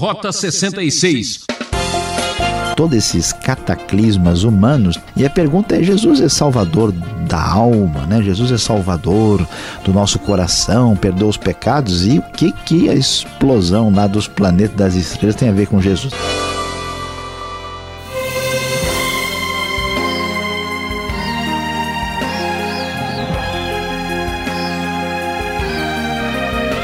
Rota 0.00 0.32
66 0.32 1.44
todos 2.74 2.96
esses 2.96 3.34
cataclismas 3.34 4.44
humanos. 4.44 4.98
E 5.14 5.26
a 5.26 5.28
pergunta 5.28 5.76
é: 5.76 5.82
Jesus 5.82 6.22
é 6.22 6.28
salvador 6.30 6.90
da 7.28 7.38
alma, 7.38 8.06
né? 8.06 8.22
Jesus 8.22 8.50
é 8.50 8.56
salvador 8.56 9.46
do 9.84 9.92
nosso 9.92 10.18
coração, 10.20 10.96
perdoa 10.96 11.28
os 11.28 11.36
pecados. 11.36 12.06
E 12.06 12.18
o 12.18 12.22
que, 12.22 12.50
que 12.64 12.88
a 12.88 12.94
explosão 12.94 13.94
lá 13.94 14.06
dos 14.06 14.26
planetas 14.26 14.74
das 14.74 14.94
estrelas 14.94 15.36
tem 15.36 15.50
a 15.50 15.52
ver 15.52 15.66
com 15.66 15.82
Jesus? 15.82 16.14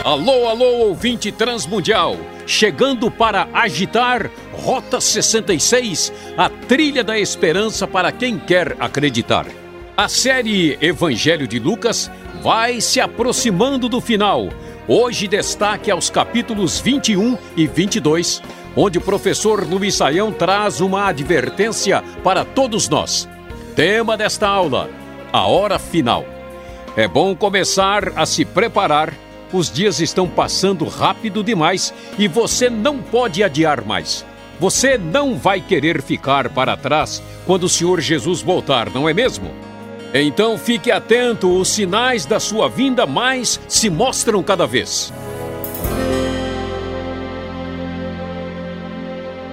Alô, 0.05 0.49
alô, 0.49 0.89
ouvinte 0.89 1.33
transmundial, 1.33 2.17
chegando 2.47 3.11
para 3.11 3.49
agitar 3.53 4.31
Rota 4.53 5.01
66, 5.01 6.13
a 6.37 6.49
trilha 6.49 7.03
da 7.03 7.19
esperança 7.19 7.87
para 7.87 8.13
quem 8.13 8.39
quer 8.39 8.77
acreditar. 8.79 9.47
A 9.97 10.09
série 10.09 10.79
Evangelho 10.81 11.49
de 11.49 11.59
Lucas 11.59 12.11
vai 12.43 12.81
se 12.81 13.01
aproximando 13.01 13.89
do 13.89 14.01
final. 14.01 14.49
Hoje 14.87 15.27
destaque 15.27 15.91
aos 15.91 16.09
capítulos 16.09 16.79
21 16.79 17.37
e 17.57 17.67
22, 17.67 18.41
onde 18.77 18.99
o 18.99 19.01
professor 19.01 19.67
Luiz 19.67 19.97
Saião 19.97 20.31
traz 20.31 20.81
uma 20.81 21.09
advertência 21.09 22.05
para 22.23 22.45
todos 22.45 22.89
nós. 22.89 23.29
Tema 23.75 24.17
desta 24.17 24.47
aula: 24.47 24.89
a 25.33 25.47
hora 25.47 25.79
final. 25.79 26.25
É 26.97 27.09
bom 27.09 27.35
começar 27.35 28.13
a 28.17 28.25
se 28.25 28.45
preparar 28.45 29.13
os 29.53 29.71
dias 29.71 30.01
estão 30.01 30.29
passando 30.29 30.85
rápido 30.87 31.43
demais 31.43 31.93
e 32.19 32.29
você 32.29 32.69
não 32.69 32.99
pode 32.99 33.43
adiar 33.43 33.85
mais. 33.85 34.25
Você 34.59 34.97
não 34.97 35.37
vai 35.37 35.61
querer 35.61 36.03
ficar 36.03 36.49
para 36.49 36.77
trás 36.77 37.23
quando 37.45 37.65
o 37.65 37.69
Senhor 37.69 38.01
Jesus 38.01 38.41
voltar, 38.41 38.91
não 38.91 39.09
é 39.09 39.13
mesmo? 39.13 39.51
Então 40.15 40.57
fique 40.57 40.91
atento, 40.91 41.59
os 41.59 41.69
sinais 41.69 42.25
da 42.25 42.41
sua 42.41 42.69
vinda 42.69 43.07
mais 43.07 43.61
se 43.69 43.91
mostram 43.91 44.43
cada 44.43 44.67
vez. 44.67 45.13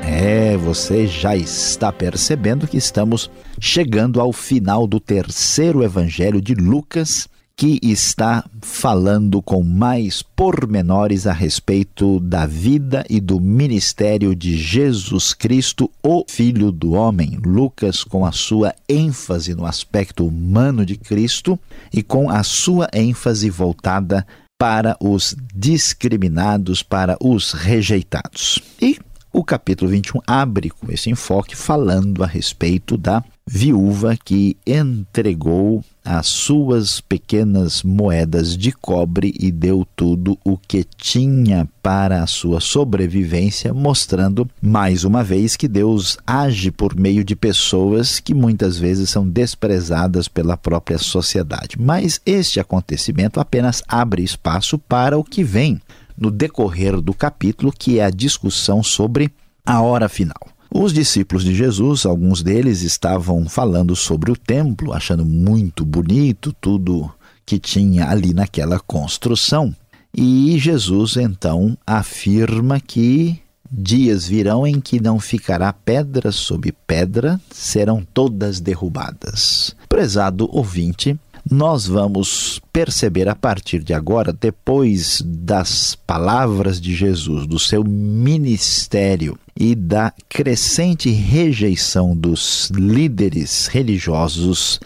É, 0.06 0.56
você 0.56 1.06
já 1.06 1.36
está 1.36 1.92
percebendo 1.92 2.66
que 2.66 2.78
estamos 2.78 3.30
chegando 3.60 4.22
ao 4.22 4.32
final 4.32 4.88
do 4.88 5.00
terceiro 5.00 5.84
evangelho 5.84 6.42
de 6.42 6.54
Lucas 6.54 7.28
que 7.56 7.80
está 7.84 8.44
falando 8.62 9.42
com 9.42 9.64
mais 9.64 10.22
pormenores 10.22 11.28
a 11.28 11.34
respeito 11.34 12.20
da 12.20 12.46
vida 12.46 13.06
e 13.10 13.20
do 13.20 13.40
ministério 13.40 14.36
de 14.36 14.58
Jesus 14.58 15.34
Cristo, 15.34 15.90
o 16.02 16.26
Filho 16.28 16.72
do 16.72 16.94
Homem. 16.94 17.40
Lucas, 17.44 18.04
com 18.04 18.26
a 18.26 18.32
sua 18.32 18.74
ênfase 18.90 19.54
no 19.54 19.66
aspecto 19.66 20.26
humano 20.26 20.86
de 20.86 20.98
Cristo 20.98 21.60
e 21.94 22.02
com 22.02 22.30
a 22.30 22.44
sua 22.44 22.90
ênfase 22.92 23.50
voltada 23.50 24.26
para 24.60 24.98
os 25.00 25.36
discriminados, 25.54 26.82
para 26.82 27.18
os 27.22 27.52
rejeitados. 27.52 28.60
E 28.82 28.98
o 29.32 29.44
capítulo 29.44 29.92
21 29.92 30.22
abre 30.26 30.70
com 30.70 30.92
esse 30.92 31.10
enfoque 31.10 31.56
falando 31.56 32.24
a 32.24 32.28
respeito 32.28 32.98
da 32.98 33.24
viúva 33.48 34.18
que 34.24 34.56
entregou 34.66 35.84
as 36.04 36.28
suas 36.28 37.00
pequenas 37.00 37.82
moedas 37.82 38.58
de 38.58 38.72
cobre 38.72 39.34
e 39.40 39.52
deu 39.52 39.88
tudo 39.96 40.38
o 40.44 40.58
que 40.58 40.84
tinha 40.84 41.68
para 41.82 42.22
a 42.22 42.28
sua 42.28 42.60
sobrevivência, 42.60 43.74
mostrando 43.74 44.50
mais 44.62 45.04
uma 45.04 45.24
vez 45.24 45.56
que 45.56 45.68
Deus 45.68 46.18
age 46.28 46.72
por 46.72 46.96
meio 46.96 47.24
de 47.24 47.36
pessoas 47.36 48.20
que 48.20 48.34
muitas 48.34 48.78
vezes 48.78 49.10
são 49.10 49.28
desprezadas 49.28 50.28
pela 50.28 50.58
própria 50.58 50.98
sociedade. 50.98 51.78
Mas 51.80 52.20
este 52.26 52.60
acontecimento 52.60 53.40
apenas 53.40 53.82
abre 53.88 54.24
espaço 54.24 54.78
para 54.78 55.18
o 55.18 55.24
que 55.24 55.44
vem 55.44 55.80
no 56.18 56.30
decorrer 56.30 57.00
do 57.02 57.14
capítulo, 57.14 57.72
que 57.72 58.00
é 58.00 58.06
a 58.06 58.10
discussão 58.10 58.84
sobre 58.84 59.32
a 59.66 59.82
hora 59.82 60.10
final. 60.10 60.53
Os 60.76 60.92
discípulos 60.92 61.44
de 61.44 61.54
Jesus, 61.54 62.04
alguns 62.04 62.42
deles 62.42 62.82
estavam 62.82 63.48
falando 63.48 63.96
sobre 63.96 64.32
o 64.32 64.36
templo, 64.36 64.92
achando 64.92 65.24
muito 65.24 65.86
bonito 65.86 66.52
tudo 66.60 67.14
que 67.46 67.60
tinha 67.60 68.10
ali 68.10 68.34
naquela 68.34 68.80
construção. 68.80 69.74
E 70.12 70.58
Jesus 70.58 71.16
então 71.16 71.78
afirma 71.86 72.80
que 72.80 73.40
dias 73.72 74.26
virão 74.26 74.66
em 74.66 74.82
que 74.82 75.00
não 75.00 75.20
ficará 75.20 75.72
pedra 75.72 76.32
sobre 76.32 76.72
pedra, 76.72 77.40
serão 77.52 78.04
todas 78.12 78.60
derrubadas. 78.60 79.76
Prezado 79.88 80.50
ouvinte, 80.52 81.16
nós 81.50 81.86
vamos 81.86 82.60
perceber 82.72 83.28
a 83.28 83.36
partir 83.36 83.84
de 83.84 83.94
agora, 83.94 84.32
depois 84.32 85.22
das 85.26 85.94
palavras 85.94 86.80
de 86.80 86.96
Jesus, 86.96 87.46
do 87.46 87.60
seu 87.60 87.84
ministério 87.84 89.38
e 89.56 89.76
da 89.76 90.14
crescente 90.30 91.10
rejeição 91.10 92.16
dos 92.16 92.70
líderes 92.72 93.68
religiosos 93.68 94.80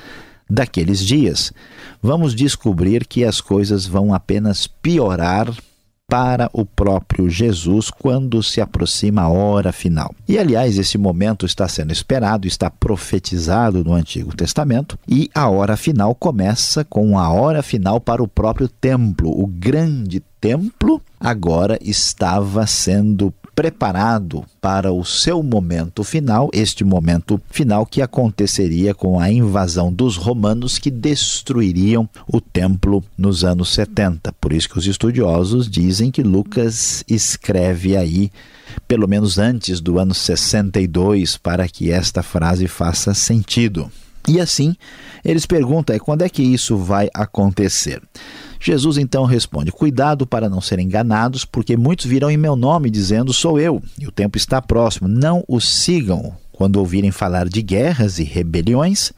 daqueles 0.49 0.99
dias, 0.99 1.53
vamos 2.01 2.33
descobrir 2.33 3.05
que 3.05 3.23
as 3.23 3.39
coisas 3.39 3.85
vão 3.85 4.13
apenas 4.13 4.65
piorar 4.65 5.53
para 6.09 6.49
o 6.53 6.65
próprio 6.65 7.29
Jesus 7.29 7.91
quando 7.91 8.41
se 8.41 8.61
aproxima 8.61 9.23
a 9.23 9.27
hora 9.27 9.73
final. 9.73 10.15
E 10.25 10.39
aliás, 10.39 10.77
esse 10.77 10.97
momento 10.97 11.45
está 11.45 11.67
sendo 11.67 11.91
esperado, 11.91 12.47
está 12.47 12.69
profetizado 12.69 13.83
no 13.83 13.93
Antigo 13.93 14.33
Testamento, 14.33 14.97
e 15.05 15.29
a 15.35 15.49
hora 15.49 15.75
final 15.75 16.15
começa 16.15 16.85
com 16.85 17.19
a 17.19 17.29
hora 17.29 17.61
final 17.61 17.99
para 17.99 18.23
o 18.23 18.27
próprio 18.27 18.69
templo. 18.69 19.29
O 19.29 19.45
grande 19.45 20.23
templo 20.39 21.01
agora 21.19 21.77
estava 21.81 22.65
sendo 22.65 23.33
preparado 23.57 24.45
para 24.61 24.91
o 24.91 25.03
seu 25.03 25.41
momento 25.41 26.03
final, 26.03 26.47
este 26.53 26.83
momento 26.83 27.41
final 27.49 27.87
que 27.87 28.03
aconteceria 28.03 28.93
com 28.93 29.19
a 29.19 29.31
invasão 29.31 29.91
dos 29.91 30.15
romanos 30.15 30.77
que 30.77 30.91
destruiriam 30.91 32.07
o 32.31 32.39
templo 32.39 33.03
nos 33.17 33.43
anos 33.43 33.69
70. 33.69 34.31
Por 34.33 34.53
isso 34.53 34.69
que 34.69 34.77
os 34.77 34.85
estudiosos 34.85 35.67
dizem 35.67 36.11
que 36.11 36.21
Lucas 36.21 37.03
escreve 37.09 37.97
aí 37.97 38.31
pelo 38.87 39.07
menos 39.07 39.39
antes 39.39 39.81
do 39.81 39.97
ano 39.97 40.13
62 40.13 41.35
para 41.37 41.67
que 41.67 41.89
esta 41.89 42.21
frase 42.21 42.67
faça 42.67 43.15
sentido. 43.15 43.91
E 44.27 44.39
assim, 44.39 44.75
eles 45.25 45.47
perguntam: 45.47 45.97
quando 45.97 46.21
é 46.21 46.29
que 46.29 46.43
isso 46.43 46.77
vai 46.77 47.09
acontecer? 47.11 48.03
Jesus 48.59 48.97
então 48.97 49.25
responde: 49.25 49.71
Cuidado 49.71 50.25
para 50.25 50.49
não 50.49 50.61
serem 50.61 50.85
enganados, 50.85 51.45
porque 51.45 51.77
muitos 51.77 52.05
virão 52.05 52.29
em 52.29 52.37
meu 52.37 52.55
nome 52.55 52.89
dizendo: 52.89 53.33
Sou 53.33 53.59
eu, 53.59 53.81
e 53.99 54.07
o 54.07 54.11
tempo 54.11 54.37
está 54.37 54.61
próximo. 54.61 55.07
Não 55.07 55.43
os 55.47 55.67
sigam. 55.67 56.35
Quando 56.51 56.77
ouvirem 56.77 57.11
falar 57.11 57.47
de 57.47 57.61
guerras 57.61 58.17
e 58.17 58.23
rebeliões, 58.23 59.11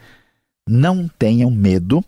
não 0.67 1.09
tenham 1.17 1.49
medo. 1.49 2.03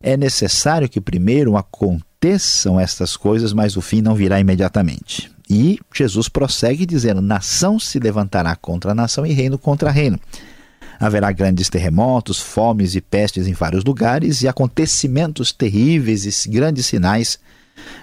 É 0.00 0.16
necessário 0.16 0.88
que 0.88 1.00
primeiro 1.00 1.56
aconteçam 1.56 2.78
estas 2.78 3.16
coisas, 3.16 3.52
mas 3.52 3.76
o 3.76 3.80
fim 3.80 4.00
não 4.00 4.14
virá 4.14 4.40
imediatamente. 4.40 5.30
E 5.48 5.80
Jesus 5.92 6.28
prossegue 6.28 6.86
dizendo: 6.86 7.20
Nação 7.20 7.80
se 7.80 7.98
levantará 7.98 8.54
contra 8.54 8.94
nação 8.94 9.26
e 9.26 9.32
reino 9.32 9.58
contra 9.58 9.90
reino. 9.90 10.18
Haverá 11.00 11.32
grandes 11.32 11.70
terremotos, 11.70 12.38
fomes 12.38 12.94
e 12.94 13.00
pestes 13.00 13.46
em 13.46 13.54
vários 13.54 13.82
lugares 13.82 14.42
e 14.42 14.48
acontecimentos 14.48 15.50
terríveis 15.50 16.24
e 16.26 16.48
grandes 16.50 16.86
sinais 16.86 17.38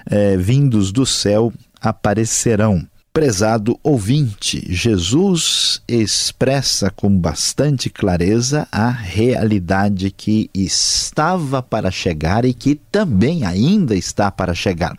eh, 0.10 0.36
vindos 0.38 0.92
do 0.92 1.06
céu 1.06 1.54
aparecerão. 1.80 2.86
Prezado 3.14 3.80
ouvinte, 3.82 4.64
Jesus 4.72 5.82
expressa 5.88 6.92
com 6.92 7.10
bastante 7.10 7.90
clareza 7.90 8.68
a 8.72 8.92
realidade 8.92 10.12
que 10.12 10.52
estava 10.54 11.64
para 11.64 11.90
chegar 11.90 12.46
e 12.46 12.54
que 12.54 12.76
também 12.76 13.44
ainda 13.44 13.96
está 13.96 14.30
para 14.30 14.54
chegar. 14.54 14.96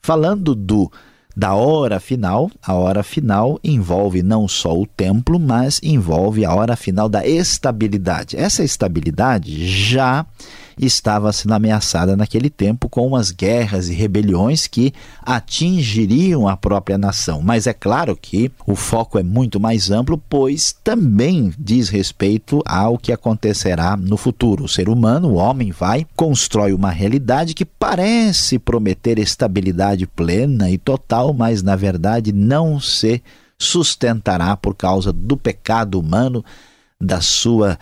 Falando 0.00 0.54
do 0.54 0.90
da 1.36 1.54
hora 1.54 1.98
final. 2.00 2.50
A 2.62 2.74
hora 2.74 3.02
final 3.02 3.58
envolve 3.62 4.22
não 4.22 4.46
só 4.46 4.78
o 4.78 4.86
templo, 4.86 5.38
mas 5.38 5.80
envolve 5.82 6.44
a 6.44 6.54
hora 6.54 6.76
final 6.76 7.08
da 7.08 7.26
estabilidade. 7.26 8.36
Essa 8.36 8.62
estabilidade 8.62 9.66
já 9.66 10.26
estava 10.78 11.32
sendo 11.32 11.54
ameaçada 11.54 12.16
naquele 12.16 12.50
tempo 12.50 12.88
com 12.88 13.06
umas 13.06 13.30
guerras 13.30 13.88
e 13.88 13.94
rebeliões 13.94 14.66
que 14.66 14.92
atingiriam 15.22 16.48
a 16.48 16.56
própria 16.56 16.98
nação. 16.98 17.40
Mas 17.42 17.66
é 17.66 17.72
claro 17.72 18.16
que 18.16 18.50
o 18.66 18.74
foco 18.74 19.18
é 19.18 19.22
muito 19.22 19.60
mais 19.60 19.90
amplo, 19.90 20.20
pois 20.28 20.74
também 20.84 21.52
diz 21.58 21.88
respeito 21.88 22.62
ao 22.64 22.98
que 22.98 23.12
acontecerá 23.12 23.96
no 23.96 24.16
futuro. 24.16 24.64
O 24.64 24.68
ser 24.68 24.88
humano, 24.88 25.28
o 25.28 25.34
homem, 25.34 25.70
vai, 25.70 26.06
constrói 26.16 26.72
uma 26.72 26.90
realidade 26.90 27.54
que 27.54 27.64
parece 27.64 28.58
prometer 28.58 29.18
estabilidade 29.18 30.06
plena 30.06 30.70
e 30.70 30.78
total, 30.78 31.32
mas 31.32 31.62
na 31.62 31.76
verdade 31.76 32.32
não 32.32 32.80
se 32.80 33.22
sustentará 33.58 34.56
por 34.56 34.74
causa 34.74 35.12
do 35.12 35.36
pecado 35.36 35.98
humano 35.98 36.44
da 37.02 37.20
sua 37.20 37.76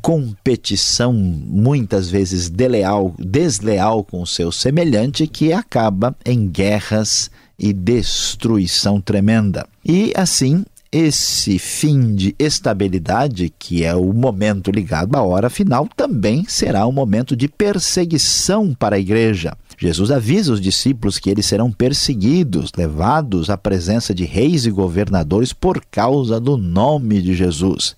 competição, 0.00 1.12
muitas 1.12 2.08
vezes 2.08 2.48
desleal, 2.48 3.12
desleal 3.18 4.04
com 4.04 4.22
o 4.22 4.26
seu 4.26 4.52
semelhante, 4.52 5.26
que 5.26 5.52
acaba 5.52 6.14
em 6.24 6.46
guerras 6.46 7.28
e 7.58 7.72
destruição 7.72 9.00
tremenda. 9.00 9.66
E 9.84 10.12
assim, 10.16 10.64
esse 10.92 11.58
fim 11.58 12.14
de 12.14 12.34
estabilidade, 12.38 13.52
que 13.58 13.84
é 13.84 13.94
o 13.94 14.12
momento 14.12 14.70
ligado 14.70 15.16
à 15.16 15.22
hora 15.22 15.50
final, 15.50 15.88
também 15.96 16.44
será 16.48 16.86
um 16.86 16.92
momento 16.92 17.36
de 17.36 17.48
perseguição 17.48 18.74
para 18.74 18.96
a 18.96 18.98
igreja. 18.98 19.56
Jesus 19.80 20.10
avisa 20.10 20.52
os 20.52 20.60
discípulos 20.60 21.18
que 21.18 21.30
eles 21.30 21.46
serão 21.46 21.72
perseguidos, 21.72 22.70
levados 22.76 23.48
à 23.48 23.56
presença 23.56 24.14
de 24.14 24.24
reis 24.24 24.66
e 24.66 24.70
governadores 24.70 25.52
por 25.52 25.82
causa 25.90 26.38
do 26.38 26.56
nome 26.56 27.22
de 27.22 27.34
Jesus 27.34 27.96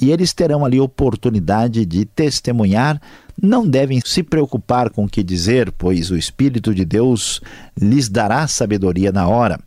e 0.00 0.10
eles 0.10 0.32
terão 0.32 0.64
ali 0.64 0.80
oportunidade 0.80 1.84
de 1.86 2.04
testemunhar. 2.04 3.00
Não 3.40 3.66
devem 3.66 4.00
se 4.04 4.22
preocupar 4.22 4.90
com 4.90 5.04
o 5.04 5.08
que 5.08 5.22
dizer, 5.22 5.72
pois 5.72 6.10
o 6.10 6.16
Espírito 6.16 6.74
de 6.74 6.84
Deus 6.84 7.40
lhes 7.80 8.08
dará 8.08 8.46
sabedoria 8.46 9.12
na 9.12 9.28
hora. 9.28 9.58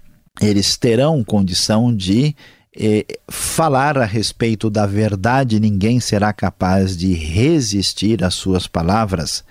Eles 0.41 0.77
terão 0.77 1.23
condição 1.23 1.93
de 1.93 2.35
eh, 2.75 3.05
falar 3.27 3.97
a 3.97 4.05
respeito 4.05 4.69
da 4.69 4.85
verdade, 4.85 5.59
ninguém 5.59 5.99
será 5.99 6.31
capaz 6.31 6.95
de 6.95 7.13
resistir 7.13 8.23
às 8.23 8.35
suas 8.35 8.67
palavras 8.67 9.43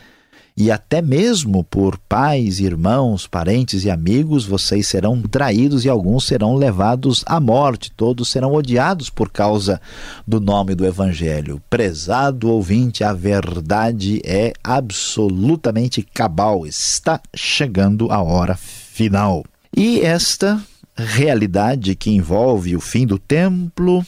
e 0.56 0.70
até 0.70 1.02
mesmo 1.02 1.62
por 1.62 1.98
pais, 2.08 2.60
irmãos, 2.60 3.26
parentes 3.26 3.84
e 3.84 3.90
amigos, 3.90 4.46
vocês 4.46 4.86
serão 4.86 5.20
traídos 5.20 5.84
e 5.84 5.88
alguns 5.88 6.24
serão 6.24 6.54
levados 6.54 7.22
à 7.26 7.38
morte, 7.38 7.92
todos 7.94 8.30
serão 8.30 8.54
odiados 8.54 9.10
por 9.10 9.30
causa 9.30 9.78
do 10.26 10.40
nome 10.40 10.74
do 10.74 10.86
Evangelho. 10.86 11.60
Prezado 11.68 12.48
ouvinte, 12.48 13.04
a 13.04 13.12
verdade 13.12 14.22
é 14.24 14.54
absolutamente 14.64 16.02
cabal, 16.02 16.66
está 16.66 17.20
chegando 17.34 18.10
a 18.10 18.22
hora 18.22 18.56
final. 18.56 19.44
E 19.76 20.00
esta 20.00 20.58
realidade 20.96 21.94
que 21.94 22.10
envolve 22.10 22.74
o 22.74 22.80
fim 22.80 23.06
do 23.06 23.18
templo, 23.18 24.04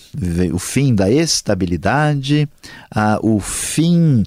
o 0.53 0.59
fim 0.59 0.95
da 0.95 1.11
estabilidade, 1.11 2.49
o 3.23 3.39
fim 3.41 4.25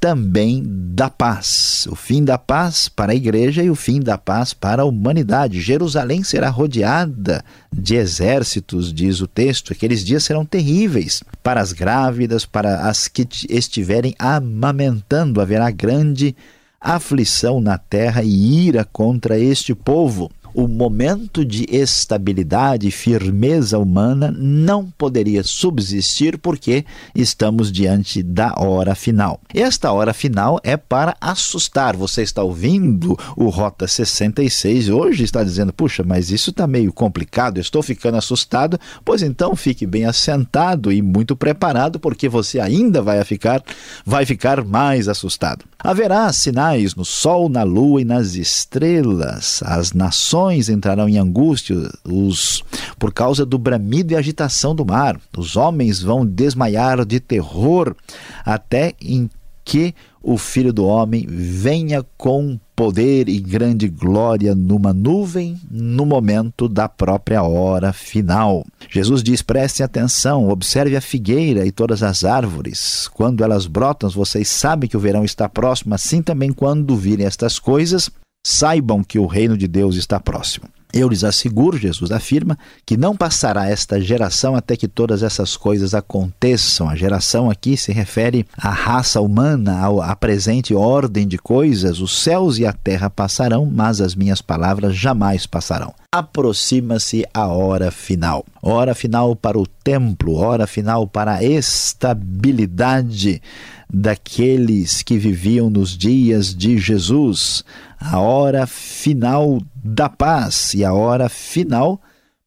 também 0.00 0.62
da 0.66 1.10
paz. 1.10 1.86
O 1.90 1.94
fim 1.94 2.24
da 2.24 2.38
paz 2.38 2.88
para 2.88 3.12
a 3.12 3.14
igreja 3.14 3.62
e 3.62 3.70
o 3.70 3.76
fim 3.76 4.00
da 4.00 4.16
paz 4.16 4.54
para 4.54 4.82
a 4.82 4.84
humanidade. 4.84 5.60
Jerusalém 5.60 6.24
será 6.24 6.48
rodeada 6.48 7.44
de 7.70 7.94
exércitos, 7.94 8.92
diz 8.92 9.20
o 9.20 9.26
texto. 9.26 9.72
Aqueles 9.72 10.04
dias 10.04 10.24
serão 10.24 10.44
terríveis 10.44 11.22
para 11.42 11.60
as 11.60 11.72
grávidas, 11.72 12.46
para 12.46 12.88
as 12.88 13.06
que 13.06 13.28
estiverem 13.48 14.14
amamentando. 14.18 15.40
Haverá 15.40 15.70
grande 15.70 16.34
aflição 16.80 17.60
na 17.60 17.76
terra 17.76 18.22
e 18.22 18.66
ira 18.66 18.86
contra 18.90 19.38
este 19.38 19.74
povo 19.74 20.30
o 20.54 20.66
momento 20.66 21.44
de 21.44 21.66
estabilidade 21.70 22.88
e 22.88 22.90
firmeza 22.90 23.78
humana 23.78 24.34
não 24.36 24.90
poderia 24.90 25.42
subsistir 25.42 26.38
porque 26.38 26.84
estamos 27.14 27.70
diante 27.70 28.22
da 28.22 28.54
hora 28.58 28.94
final. 28.94 29.40
Esta 29.54 29.92
hora 29.92 30.12
final 30.12 30.60
é 30.62 30.76
para 30.76 31.16
assustar. 31.20 31.96
Você 31.96 32.22
está 32.22 32.42
ouvindo 32.42 33.16
o 33.36 33.48
Rota 33.48 33.86
66 33.86 34.88
hoje 34.88 35.24
está 35.24 35.42
dizendo: 35.42 35.72
puxa, 35.72 36.02
mas 36.04 36.30
isso 36.30 36.50
está 36.50 36.66
meio 36.66 36.92
complicado, 36.92 37.58
estou 37.58 37.82
ficando 37.82 38.16
assustado. 38.16 38.78
Pois 39.04 39.22
então 39.22 39.54
fique 39.54 39.86
bem 39.86 40.04
assentado 40.04 40.92
e 40.92 41.02
muito 41.02 41.36
preparado 41.36 41.98
porque 41.98 42.28
você 42.28 42.60
ainda 42.60 43.02
vai 43.02 43.22
ficar, 43.24 43.62
vai 44.04 44.24
ficar 44.26 44.64
mais 44.64 45.08
assustado. 45.08 45.64
Haverá 45.78 46.30
sinais 46.32 46.94
no 46.94 47.04
sol, 47.04 47.48
na 47.48 47.62
lua 47.62 48.02
e 48.02 48.04
nas 48.04 48.34
estrelas. 48.34 49.62
As 49.64 49.92
nações 49.92 50.39
entrarão 50.48 51.08
em 51.08 51.18
angústia 51.18 51.76
os, 52.04 52.62
por 52.98 53.12
causa 53.12 53.44
do 53.44 53.58
bramido 53.58 54.12
e 54.12 54.16
agitação 54.16 54.74
do 54.74 54.86
mar. 54.86 55.20
Os 55.36 55.56
homens 55.56 56.00
vão 56.00 56.24
desmaiar 56.24 57.04
de 57.04 57.18
terror 57.18 57.94
até 58.44 58.94
em 59.00 59.28
que 59.64 59.94
o 60.22 60.36
Filho 60.36 60.72
do 60.72 60.84
Homem 60.84 61.26
venha 61.28 62.04
com 62.16 62.58
poder 62.74 63.28
e 63.28 63.38
grande 63.38 63.88
glória 63.88 64.54
numa 64.54 64.92
nuvem 64.92 65.58
no 65.70 66.04
momento 66.04 66.68
da 66.68 66.88
própria 66.88 67.42
hora 67.42 67.92
final. 67.92 68.64
Jesus 68.88 69.22
diz: 69.22 69.42
preste 69.42 69.82
atenção, 69.82 70.48
observe 70.48 70.96
a 70.96 71.00
figueira 71.00 71.66
e 71.66 71.70
todas 71.70 72.02
as 72.02 72.24
árvores. 72.24 73.08
Quando 73.08 73.44
elas 73.44 73.66
brotam, 73.66 74.10
vocês 74.10 74.48
sabem 74.48 74.88
que 74.88 74.96
o 74.96 75.00
verão 75.00 75.24
está 75.24 75.48
próximo, 75.48 75.94
assim 75.94 76.22
também 76.22 76.52
quando 76.52 76.96
virem 76.96 77.26
estas 77.26 77.58
coisas, 77.58 78.10
saibam 78.44 79.02
que 79.02 79.18
o 79.18 79.26
reino 79.26 79.56
de 79.56 79.68
Deus 79.68 79.96
está 79.96 80.18
próximo. 80.18 80.68
Eu 80.92 81.08
lhes 81.08 81.22
asseguro, 81.22 81.78
Jesus 81.78 82.10
afirma, 82.10 82.58
que 82.84 82.96
não 82.96 83.16
passará 83.16 83.68
esta 83.68 84.00
geração 84.00 84.56
até 84.56 84.76
que 84.76 84.88
todas 84.88 85.22
essas 85.22 85.56
coisas 85.56 85.94
aconteçam. 85.94 86.88
A 86.88 86.96
geração 86.96 87.48
aqui 87.48 87.76
se 87.76 87.92
refere 87.92 88.44
à 88.56 88.70
raça 88.70 89.20
humana, 89.20 89.86
à 90.02 90.16
presente 90.16 90.74
ordem 90.74 91.28
de 91.28 91.38
coisas. 91.38 92.00
Os 92.00 92.20
céus 92.20 92.58
e 92.58 92.66
a 92.66 92.72
terra 92.72 93.08
passarão, 93.08 93.66
mas 93.66 94.00
as 94.00 94.16
minhas 94.16 94.42
palavras 94.42 94.96
jamais 94.96 95.46
passarão. 95.46 95.94
Aproxima-se 96.12 97.24
a 97.32 97.46
hora 97.46 97.92
final. 97.92 98.44
Hora 98.60 98.92
final 98.92 99.36
para 99.36 99.56
o 99.56 99.66
templo, 99.66 100.34
hora 100.34 100.66
final 100.66 101.06
para 101.06 101.34
a 101.34 101.44
estabilidade 101.44 103.40
daqueles 103.92 105.02
que 105.02 105.16
viviam 105.16 105.70
nos 105.70 105.96
dias 105.96 106.54
de 106.54 106.78
Jesus, 106.78 107.64
a 108.00 108.18
hora 108.18 108.66
final 108.66 109.60
da 109.74 110.08
paz 110.08 110.72
e 110.72 110.84
a 110.84 110.92
hora 110.92 111.28
final 111.28 112.00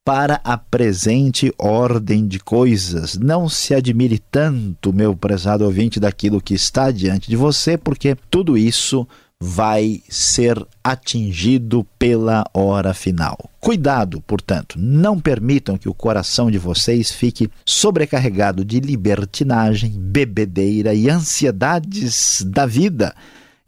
para 0.03 0.41
a 0.43 0.57
presente 0.57 1.53
ordem 1.57 2.27
de 2.27 2.39
coisas. 2.39 3.17
Não 3.17 3.47
se 3.47 3.73
admire 3.73 4.19
tanto, 4.19 4.91
meu 4.91 5.15
prezado 5.15 5.63
ouvinte, 5.63 5.99
daquilo 5.99 6.41
que 6.41 6.53
está 6.53 6.91
diante 6.91 7.29
de 7.29 7.37
você, 7.37 7.77
porque 7.77 8.17
tudo 8.29 8.57
isso 8.57 9.07
vai 9.39 10.01
ser 10.09 10.65
atingido 10.83 11.85
pela 11.99 12.45
hora 12.53 12.93
final. 12.93 13.37
Cuidado, 13.59 14.21
portanto, 14.21 14.77
não 14.77 15.19
permitam 15.19 15.77
que 15.77 15.89
o 15.89 15.93
coração 15.93 16.49
de 16.49 16.57
vocês 16.57 17.11
fique 17.11 17.49
sobrecarregado 17.65 18.63
de 18.63 18.79
libertinagem, 18.79 19.91
bebedeira 19.91 20.93
e 20.93 21.09
ansiedades 21.09 22.41
da 22.45 22.65
vida 22.65 23.13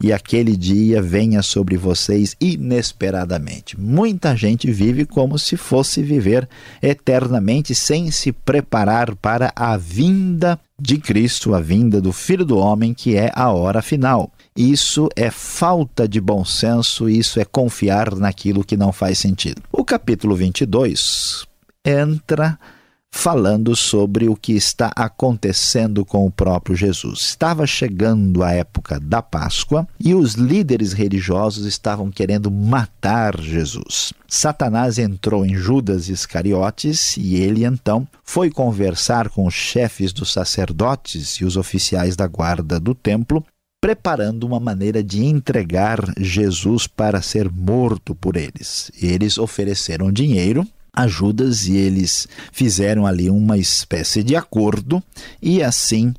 e 0.02 0.12
aquele 0.12 0.56
dia 0.56 1.00
venha 1.00 1.42
sobre 1.42 1.76
vocês 1.76 2.36
inesperadamente. 2.40 3.78
Muita 3.80 4.36
gente 4.36 4.70
vive 4.70 5.06
como 5.06 5.38
se 5.38 5.56
fosse 5.56 6.02
viver 6.02 6.48
eternamente 6.82 7.74
sem 7.74 8.10
se 8.10 8.30
preparar 8.30 9.14
para 9.16 9.52
a 9.56 9.76
vinda 9.76 10.60
de 10.78 10.98
Cristo, 10.98 11.54
a 11.54 11.60
vinda 11.60 12.00
do 12.00 12.12
Filho 12.12 12.44
do 12.44 12.58
Homem, 12.58 12.92
que 12.92 13.16
é 13.16 13.32
a 13.34 13.50
hora 13.50 13.80
final. 13.80 14.30
Isso 14.54 15.08
é 15.16 15.30
falta 15.30 16.06
de 16.06 16.20
bom 16.20 16.44
senso, 16.44 17.08
isso 17.08 17.40
é 17.40 17.44
confiar 17.44 18.14
naquilo 18.14 18.64
que 18.64 18.76
não 18.76 18.92
faz 18.92 19.18
sentido. 19.18 19.62
O 19.72 19.84
capítulo 19.84 20.36
22 20.36 21.46
entra 21.84 22.58
falando 23.16 23.74
sobre 23.74 24.28
o 24.28 24.36
que 24.36 24.52
está 24.52 24.92
acontecendo 24.94 26.04
com 26.04 26.26
o 26.26 26.30
próprio 26.30 26.76
Jesus. 26.76 27.20
Estava 27.20 27.66
chegando 27.66 28.44
a 28.44 28.52
época 28.52 29.00
da 29.00 29.22
Páscoa 29.22 29.88
e 29.98 30.14
os 30.14 30.34
líderes 30.34 30.92
religiosos 30.92 31.64
estavam 31.64 32.10
querendo 32.10 32.50
matar 32.50 33.40
Jesus. 33.40 34.12
Satanás 34.28 34.98
entrou 34.98 35.46
em 35.46 35.56
Judas 35.56 36.10
Iscariotes 36.10 37.16
e 37.16 37.36
ele 37.36 37.64
então 37.64 38.06
foi 38.22 38.50
conversar 38.50 39.30
com 39.30 39.46
os 39.46 39.54
chefes 39.54 40.12
dos 40.12 40.30
sacerdotes 40.30 41.36
e 41.36 41.44
os 41.44 41.56
oficiais 41.56 42.16
da 42.16 42.26
guarda 42.26 42.78
do 42.78 42.94
templo 42.94 43.42
preparando 43.80 44.44
uma 44.44 44.60
maneira 44.60 45.02
de 45.02 45.24
entregar 45.24 46.00
Jesus 46.18 46.86
para 46.86 47.22
ser 47.22 47.50
morto 47.50 48.14
por 48.14 48.36
eles. 48.36 48.90
Eles 49.00 49.38
ofereceram 49.38 50.12
dinheiro 50.12 50.66
a 50.96 51.06
Judas 51.06 51.66
e 51.66 51.76
eles 51.76 52.26
fizeram 52.50 53.06
ali 53.06 53.28
uma 53.28 53.58
espécie 53.58 54.22
de 54.22 54.34
acordo 54.34 55.02
e 55.42 55.62
assim 55.62 56.14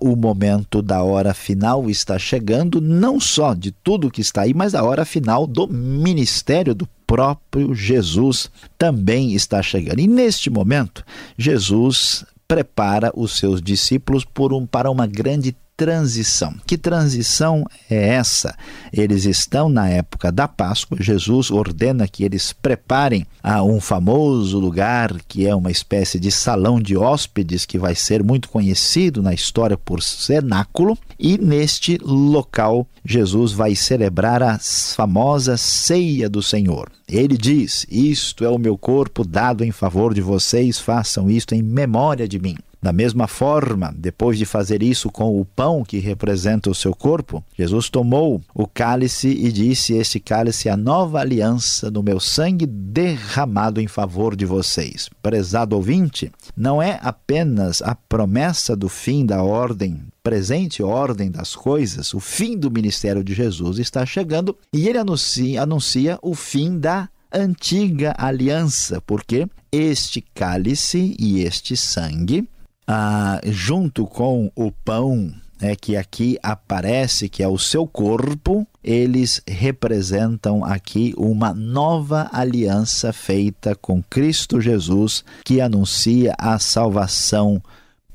o 0.00 0.16
momento 0.16 0.82
da 0.82 1.02
hora 1.04 1.32
final 1.32 1.88
está 1.88 2.18
chegando, 2.18 2.80
não 2.80 3.20
só 3.20 3.54
de 3.54 3.70
tudo 3.70 4.10
que 4.10 4.20
está 4.20 4.42
aí, 4.42 4.52
mas 4.52 4.74
a 4.74 4.82
hora 4.82 5.04
final 5.04 5.46
do 5.46 5.68
ministério 5.68 6.74
do 6.74 6.88
próprio 7.06 7.72
Jesus 7.72 8.50
também 8.76 9.32
está 9.32 9.62
chegando. 9.62 10.00
E 10.00 10.08
neste 10.08 10.50
momento, 10.50 11.04
Jesus 11.38 12.24
prepara 12.48 13.12
os 13.14 13.38
seus 13.38 13.62
discípulos 13.62 14.24
um, 14.52 14.66
para 14.66 14.90
uma 14.90 15.06
grande 15.06 15.56
transição. 15.76 16.54
Que 16.66 16.78
transição 16.78 17.64
é 17.90 18.14
essa? 18.14 18.56
Eles 18.92 19.24
estão 19.24 19.68
na 19.68 19.88
época 19.88 20.32
da 20.32 20.48
Páscoa. 20.48 20.96
Jesus 21.00 21.50
ordena 21.50 22.08
que 22.08 22.24
eles 22.24 22.52
preparem 22.52 23.26
a 23.42 23.62
um 23.62 23.80
famoso 23.80 24.58
lugar 24.58 25.14
que 25.28 25.46
é 25.46 25.54
uma 25.54 25.70
espécie 25.70 26.18
de 26.18 26.32
salão 26.32 26.80
de 26.80 26.96
hóspedes 26.96 27.66
que 27.66 27.78
vai 27.78 27.94
ser 27.94 28.24
muito 28.24 28.48
conhecido 28.48 29.22
na 29.22 29.34
história 29.34 29.76
por 29.76 30.02
cenáculo. 30.02 30.96
E 31.18 31.36
neste 31.36 31.98
local, 32.02 32.86
Jesus 33.04 33.52
vai 33.52 33.74
celebrar 33.74 34.42
a 34.42 34.58
famosa 34.58 35.56
ceia 35.56 36.28
do 36.28 36.42
Senhor. 36.42 36.90
Ele 37.08 37.36
diz: 37.36 37.86
Isto 37.90 38.44
é 38.44 38.48
o 38.48 38.58
meu 38.58 38.76
corpo 38.76 39.24
dado 39.24 39.62
em 39.62 39.70
favor 39.70 40.12
de 40.12 40.20
vocês, 40.20 40.78
façam 40.78 41.30
isto 41.30 41.54
em 41.54 41.62
memória 41.62 42.26
de 42.26 42.38
mim. 42.38 42.56
Da 42.86 42.92
mesma 42.92 43.26
forma, 43.26 43.92
depois 43.98 44.38
de 44.38 44.46
fazer 44.46 44.80
isso 44.80 45.10
com 45.10 45.40
o 45.40 45.44
pão 45.44 45.82
que 45.82 45.98
representa 45.98 46.70
o 46.70 46.74
seu 46.74 46.94
corpo, 46.94 47.42
Jesus 47.58 47.90
tomou 47.90 48.40
o 48.54 48.64
cálice 48.64 49.26
e 49.26 49.50
disse: 49.50 49.94
Este 49.94 50.20
cálice 50.20 50.68
é 50.68 50.70
a 50.70 50.76
nova 50.76 51.18
aliança 51.18 51.90
do 51.90 52.00
meu 52.00 52.20
sangue 52.20 52.64
derramado 52.64 53.80
em 53.80 53.88
favor 53.88 54.36
de 54.36 54.46
vocês. 54.46 55.10
Prezado 55.20 55.74
ouvinte, 55.74 56.30
não 56.56 56.80
é 56.80 57.00
apenas 57.02 57.82
a 57.82 57.96
promessa 57.96 58.76
do 58.76 58.88
fim 58.88 59.26
da 59.26 59.42
ordem 59.42 60.04
presente 60.22 60.80
ordem 60.80 61.28
das 61.28 61.56
coisas, 61.56 62.14
o 62.14 62.20
fim 62.20 62.56
do 62.56 62.70
ministério 62.70 63.24
de 63.24 63.34
Jesus 63.34 63.80
está 63.80 64.06
chegando 64.06 64.56
e 64.72 64.88
ele 64.88 64.98
anuncia, 64.98 65.60
anuncia 65.60 66.20
o 66.22 66.36
fim 66.36 66.78
da 66.78 67.08
antiga 67.32 68.14
aliança, 68.16 69.00
porque 69.00 69.48
este 69.72 70.24
cálice 70.32 71.16
e 71.18 71.40
este 71.42 71.76
sangue 71.76 72.48
ah, 72.86 73.40
junto 73.44 74.06
com 74.06 74.50
o 74.54 74.70
pão 74.70 75.32
é 75.60 75.74
que 75.74 75.96
aqui 75.96 76.38
aparece 76.42 77.28
que 77.28 77.42
é 77.42 77.48
o 77.48 77.58
seu 77.58 77.86
corpo, 77.86 78.66
eles 78.84 79.40
representam 79.48 80.64
aqui 80.64 81.14
uma 81.16 81.54
nova 81.54 82.28
aliança 82.32 83.12
feita 83.12 83.74
com 83.74 84.02
Cristo 84.02 84.60
Jesus, 84.60 85.24
que 85.44 85.60
anuncia 85.60 86.34
a 86.38 86.58
salvação 86.58 87.62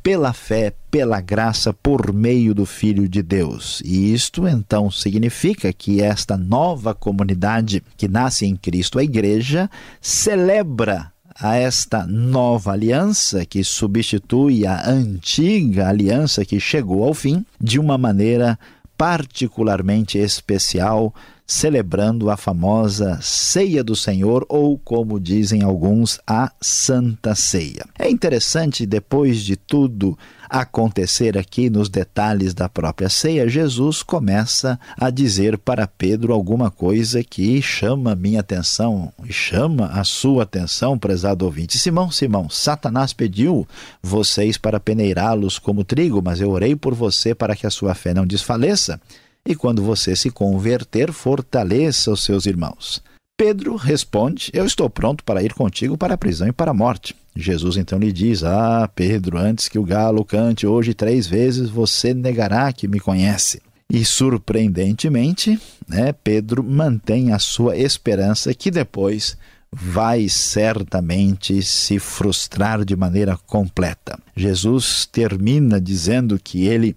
pela 0.03 0.33
fé, 0.33 0.73
pela 0.89 1.21
graça, 1.21 1.73
por 1.73 2.11
meio 2.11 2.55
do 2.55 2.65
Filho 2.65 3.07
de 3.07 3.21
Deus. 3.21 3.81
E 3.85 4.13
isto 4.13 4.47
então 4.47 4.89
significa 4.89 5.71
que 5.71 6.01
esta 6.01 6.37
nova 6.37 6.93
comunidade 6.93 7.83
que 7.97 8.07
nasce 8.07 8.45
em 8.45 8.55
Cristo, 8.55 8.97
a 8.97 9.03
igreja, 9.03 9.69
celebra 9.99 11.11
a 11.39 11.55
esta 11.55 12.05
nova 12.05 12.71
aliança 12.71 13.45
que 13.45 13.63
substitui 13.63 14.65
a 14.65 14.89
antiga 14.89 15.87
aliança 15.87 16.45
que 16.45 16.59
chegou 16.59 17.03
ao 17.03 17.13
fim 17.13 17.45
de 17.59 17.79
uma 17.79 17.97
maneira 17.97 18.57
particularmente 18.97 20.19
especial, 20.19 21.11
celebrando 21.47 22.29
a 22.29 22.37
famosa 22.37 23.17
Ceia 23.19 23.83
do 23.83 23.95
Senhor, 23.95 24.45
ou 24.47 24.77
como 24.77 25.19
dizem 25.19 25.63
alguns, 25.63 26.19
a 26.27 26.51
Santa 26.61 27.33
Ceia. 27.33 27.83
É 27.97 28.07
interessante, 28.09 28.85
depois 28.85 29.41
de 29.41 29.55
tudo 29.55 30.15
acontecer 30.51 31.37
aqui 31.37 31.69
nos 31.69 31.87
detalhes 31.87 32.53
da 32.53 32.67
própria 32.67 33.07
ceia, 33.07 33.47
Jesus 33.47 34.03
começa 34.03 34.77
a 34.99 35.09
dizer 35.09 35.57
para 35.57 35.87
Pedro 35.87 36.33
alguma 36.33 36.69
coisa 36.69 37.23
que 37.23 37.61
chama 37.61 38.15
minha 38.15 38.41
atenção 38.41 39.13
e 39.23 39.31
chama 39.31 39.85
a 39.87 40.03
sua 40.03 40.43
atenção, 40.43 40.99
prezado 40.99 41.45
ouvinte. 41.45 41.79
Simão, 41.79 42.11
Simão, 42.11 42.49
Satanás 42.49 43.13
pediu 43.13 43.65
vocês 44.03 44.57
para 44.57 44.77
peneirá-los 44.77 45.57
como 45.57 45.85
trigo, 45.85 46.21
mas 46.21 46.41
eu 46.41 46.49
orei 46.49 46.75
por 46.75 46.93
você 46.93 47.33
para 47.33 47.55
que 47.55 47.65
a 47.65 47.71
sua 47.71 47.95
fé 47.95 48.13
não 48.13 48.27
desfaleça. 48.27 48.99
E 49.45 49.55
quando 49.55 49.81
você 49.81 50.17
se 50.17 50.29
converter, 50.29 51.13
fortaleça 51.13 52.11
os 52.11 52.25
seus 52.25 52.45
irmãos. 52.45 53.01
Pedro 53.37 53.75
responde: 53.77 54.51
Eu 54.53 54.65
estou 54.65 54.89
pronto 54.89 55.23
para 55.23 55.41
ir 55.41 55.53
contigo 55.53 55.97
para 55.97 56.15
a 56.15 56.17
prisão 56.17 56.49
e 56.49 56.51
para 56.51 56.71
a 56.71 56.75
morte. 56.75 57.15
Jesus 57.35 57.77
então 57.77 57.97
lhe 57.97 58.11
diz: 58.11 58.43
Ah, 58.43 58.89
Pedro, 58.93 59.37
antes 59.37 59.69
que 59.69 59.79
o 59.79 59.83
galo 59.83 60.25
cante 60.25 60.67
hoje 60.67 60.93
três 60.93 61.27
vezes, 61.27 61.69
você 61.69 62.13
negará 62.13 62.71
que 62.73 62.87
me 62.87 62.99
conhece. 62.99 63.61
E 63.89 64.05
surpreendentemente, 64.05 65.59
né, 65.87 66.13
Pedro 66.13 66.63
mantém 66.63 67.33
a 67.33 67.39
sua 67.39 67.75
esperança 67.75 68.53
que 68.53 68.71
depois 68.71 69.37
vai 69.71 70.27
certamente 70.27 71.61
se 71.61 71.99
frustrar 71.99 72.83
de 72.83 72.95
maneira 72.95 73.37
completa. 73.47 74.19
Jesus 74.35 75.05
termina 75.05 75.79
dizendo 75.79 76.39
que 76.41 76.65
ele 76.65 76.95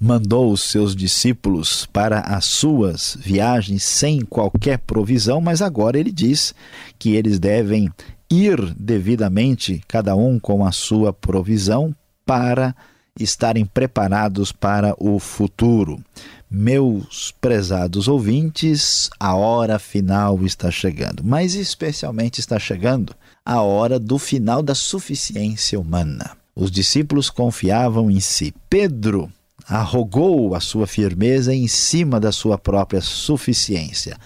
mandou 0.00 0.52
os 0.52 0.62
seus 0.62 0.94
discípulos 0.94 1.86
para 1.86 2.20
as 2.20 2.44
suas 2.44 3.16
viagens 3.20 3.82
sem 3.82 4.20
qualquer 4.20 4.78
provisão, 4.78 5.40
mas 5.40 5.62
agora 5.62 5.98
ele 5.98 6.12
diz 6.12 6.54
que 6.98 7.14
eles 7.14 7.38
devem 7.38 7.90
ir 8.30 8.74
devidamente, 8.74 9.82
cada 9.86 10.14
um 10.16 10.38
com 10.38 10.64
a 10.64 10.72
sua 10.72 11.12
provisão, 11.12 11.94
para 12.24 12.74
estarem 13.18 13.64
preparados 13.64 14.52
para 14.52 14.94
o 14.98 15.18
futuro. 15.18 16.02
Meus 16.50 17.34
prezados 17.40 18.08
ouvintes, 18.08 19.10
a 19.18 19.34
hora 19.34 19.78
final 19.78 20.44
está 20.44 20.70
chegando, 20.70 21.24
mas 21.24 21.54
especialmente 21.54 22.40
está 22.40 22.58
chegando 22.58 23.14
a 23.44 23.62
hora 23.62 23.98
do 23.98 24.18
final 24.18 24.62
da 24.62 24.74
suficiência 24.74 25.78
humana. 25.78 26.36
Os 26.54 26.70
discípulos 26.70 27.30
confiavam 27.30 28.10
em 28.10 28.20
si. 28.20 28.54
Pedro 28.70 29.30
arrogou 29.68 30.54
a 30.54 30.60
sua 30.60 30.86
firmeza 30.86 31.54
em 31.54 31.66
cima 31.66 32.20
da 32.20 32.30
sua 32.30 32.56
própria 32.56 33.00
suficiência. 33.00 34.16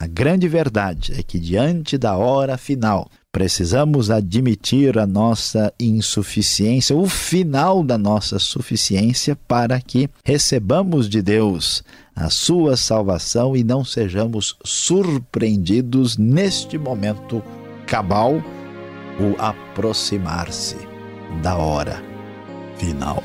A 0.00 0.06
grande 0.06 0.48
verdade 0.48 1.14
é 1.18 1.22
que, 1.22 1.38
diante 1.38 1.96
da 1.96 2.16
hora 2.16 2.56
final, 2.58 3.10
precisamos 3.38 4.10
admitir 4.10 4.98
a 4.98 5.06
nossa 5.06 5.72
insuficiência, 5.78 6.96
o 6.96 7.08
final 7.08 7.84
da 7.84 7.96
nossa 7.96 8.36
suficiência, 8.36 9.38
para 9.46 9.80
que 9.80 10.10
recebamos 10.24 11.08
de 11.08 11.22
Deus 11.22 11.84
a 12.16 12.30
sua 12.30 12.76
salvação 12.76 13.54
e 13.54 13.62
não 13.62 13.84
sejamos 13.84 14.56
surpreendidos 14.64 16.16
neste 16.16 16.76
momento 16.76 17.40
cabal, 17.86 18.42
o 19.20 19.40
aproximar-se 19.40 20.76
da 21.40 21.56
hora 21.56 22.02
final. 22.76 23.22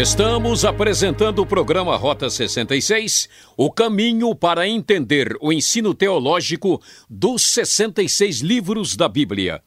Estamos 0.00 0.64
apresentando 0.64 1.40
o 1.40 1.46
programa 1.46 1.94
Rota 1.94 2.30
66, 2.30 3.28
o 3.54 3.70
caminho 3.70 4.34
para 4.34 4.66
entender 4.66 5.36
o 5.42 5.52
ensino 5.52 5.92
teológico 5.92 6.80
dos 7.06 7.42
66 7.48 8.40
livros 8.40 8.96
da 8.96 9.06
Bíblia. 9.10 9.62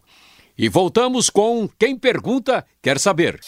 E 0.58 0.70
voltamos 0.70 1.30
com 1.30 1.70
Quem 1.78 1.98
Pergunta 1.98 2.66
Quer 2.82 2.98
Saber. 3.00 3.42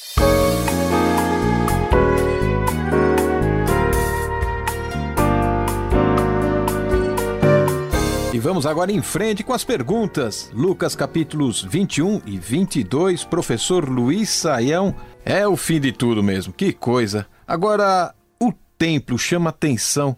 E 8.39 8.41
vamos 8.41 8.65
agora 8.65 8.89
em 8.89 9.01
frente 9.01 9.43
com 9.43 9.51
as 9.51 9.65
perguntas. 9.65 10.50
Lucas 10.53 10.96
capítulos 10.96 11.62
21 11.62 12.22
e 12.25 12.39
22, 12.39 13.25
professor 13.25 13.89
Luiz 13.89 14.29
Saião. 14.29 14.96
É 15.25 15.46
o 15.46 15.58
fim 15.58 15.77
de 15.77 15.91
tudo 15.91 16.24
mesmo, 16.24 16.53
que 16.53 16.72
coisa. 16.72 17.27
Agora, 17.46 18.15
o 18.41 18.53
templo 18.77 19.19
chama 19.19 19.50
atenção. 19.50 20.15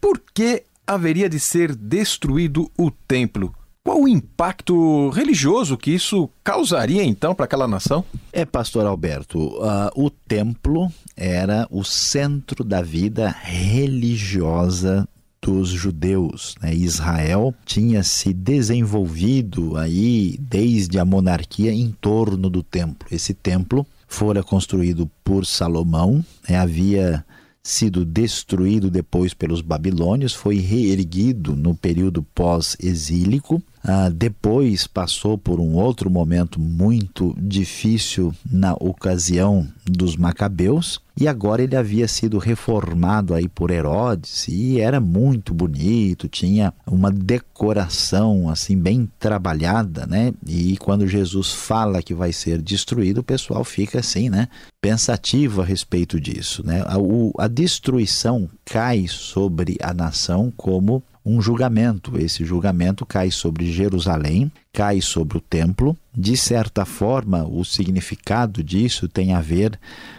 Por 0.00 0.22
que 0.32 0.62
haveria 0.86 1.28
de 1.28 1.40
ser 1.40 1.74
destruído 1.74 2.70
o 2.78 2.92
templo? 2.92 3.52
Qual 3.82 4.02
o 4.02 4.08
impacto 4.08 5.10
religioso 5.10 5.76
que 5.76 5.90
isso 5.90 6.30
causaria 6.44 7.02
então 7.02 7.34
para 7.34 7.44
aquela 7.44 7.66
nação? 7.66 8.04
É, 8.32 8.44
pastor 8.44 8.86
Alberto, 8.86 9.48
uh, 9.48 9.90
o 9.96 10.10
templo 10.10 10.92
era 11.16 11.66
o 11.72 11.82
centro 11.82 12.62
da 12.62 12.80
vida 12.80 13.34
religiosa 13.42 15.08
dos 15.44 15.68
judeus. 15.68 16.54
Né? 16.62 16.74
Israel 16.74 17.54
tinha 17.66 18.02
se 18.02 18.32
desenvolvido 18.32 19.76
aí 19.76 20.38
desde 20.40 20.98
a 20.98 21.04
monarquia 21.04 21.70
em 21.70 21.90
torno 21.90 22.48
do 22.48 22.62
templo. 22.62 23.06
Esse 23.10 23.34
templo 23.34 23.86
fora 24.08 24.42
construído 24.42 25.10
por 25.22 25.44
Salomão, 25.44 26.24
né? 26.48 26.56
havia 26.56 27.22
sido 27.62 28.04
destruído 28.04 28.90
depois 28.90 29.34
pelos 29.34 29.60
babilônios, 29.60 30.32
foi 30.32 30.56
reerguido 30.56 31.54
no 31.54 31.74
período 31.74 32.22
pós-exílico 32.22 33.62
ah, 33.86 34.08
depois 34.08 34.86
passou 34.86 35.36
por 35.36 35.60
um 35.60 35.74
outro 35.74 36.08
momento 36.08 36.58
muito 36.58 37.34
difícil 37.38 38.34
na 38.50 38.72
ocasião 38.72 39.68
dos 39.84 40.16
Macabeus 40.16 41.02
e 41.20 41.28
agora 41.28 41.62
ele 41.62 41.76
havia 41.76 42.08
sido 42.08 42.38
reformado 42.38 43.34
aí 43.34 43.46
por 43.46 43.70
Herodes 43.70 44.48
e 44.48 44.80
era 44.80 45.00
muito 45.00 45.52
bonito, 45.52 46.28
tinha 46.28 46.72
uma 46.86 47.10
decoração 47.10 48.48
assim 48.48 48.76
bem 48.76 49.08
trabalhada, 49.18 50.06
né? 50.06 50.32
E 50.48 50.78
quando 50.78 51.06
Jesus 51.06 51.52
fala 51.52 52.02
que 52.02 52.14
vai 52.14 52.32
ser 52.32 52.62
destruído, 52.62 53.18
o 53.18 53.24
pessoal 53.24 53.62
fica 53.64 54.00
assim, 54.00 54.30
né? 54.30 54.48
Pensativo 54.80 55.60
a 55.60 55.64
respeito 55.64 56.18
disso, 56.18 56.66
né? 56.66 56.82
A, 56.86 56.98
o, 56.98 57.32
a 57.38 57.46
destruição 57.46 58.48
cai 58.64 59.06
sobre 59.06 59.76
a 59.82 59.92
nação 59.92 60.50
como 60.56 61.02
um 61.24 61.40
julgamento. 61.40 62.18
Esse 62.18 62.44
julgamento 62.44 63.06
cai 63.06 63.30
sobre 63.30 63.72
Jerusalém, 63.72 64.52
cai 64.72 65.00
sobre 65.00 65.38
o 65.38 65.40
templo. 65.40 65.96
De 66.12 66.36
certa 66.36 66.84
forma, 66.84 67.44
o 67.44 67.64
significado 67.64 68.62
disso 68.62 69.08
tem 69.08 69.32
a 69.32 69.40
ver 69.40 69.78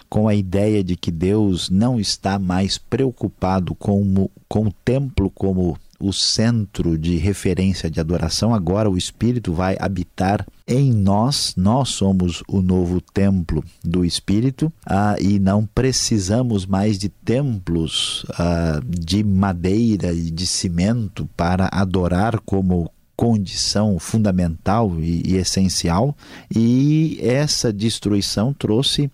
com 0.09 0.27
a 0.27 0.33
ideia 0.33 0.83
de 0.83 0.95
que 0.95 1.11
Deus 1.11 1.69
não 1.69 1.99
está 1.99 2.39
mais 2.39 2.77
preocupado 2.77 3.75
com, 3.75 4.29
com 4.47 4.67
o 4.67 4.73
templo 4.83 5.29
como 5.29 5.77
o 5.99 6.11
centro 6.11 6.97
de 6.97 7.17
referência 7.17 7.89
de 7.89 7.99
adoração, 7.99 8.53
agora 8.53 8.89
o 8.89 8.97
Espírito 8.97 9.53
vai 9.53 9.75
habitar 9.79 10.45
em 10.67 10.91
nós, 10.91 11.53
nós 11.55 11.89
somos 11.89 12.43
o 12.47 12.61
novo 12.61 12.99
templo 12.99 13.63
do 13.83 14.03
Espírito 14.03 14.71
ah, 14.85 15.15
e 15.19 15.39
não 15.39 15.65
precisamos 15.65 16.65
mais 16.65 16.97
de 16.97 17.09
templos 17.09 18.25
ah, 18.37 18.81
de 18.85 19.23
madeira 19.23 20.11
e 20.11 20.31
de 20.31 20.47
cimento 20.47 21.29
para 21.35 21.69
adorar 21.71 22.39
como 22.39 22.91
condição 23.15 23.97
fundamental 23.97 24.99
e, 24.99 25.21
e 25.25 25.35
essencial, 25.37 26.15
e 26.53 27.17
essa 27.21 27.71
destruição 27.71 28.53
trouxe 28.53 29.09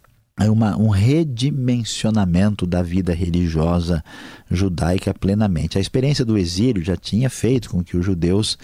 uma, 0.50 0.78
um 0.78 0.90
redimensionamento 0.90 2.66
da 2.66 2.82
vida 2.82 3.14
religiosa 3.14 4.04
judaica 4.50 5.14
plenamente. 5.14 5.78
A 5.78 5.82
experiência 5.82 6.26
do 6.26 6.38
exílio 6.38 6.84
já 6.84 6.96
tinha 6.96 7.30
feito 7.30 7.70
com 7.70 7.84
que 7.84 7.98
os 7.98 8.06
judeus 8.06 8.58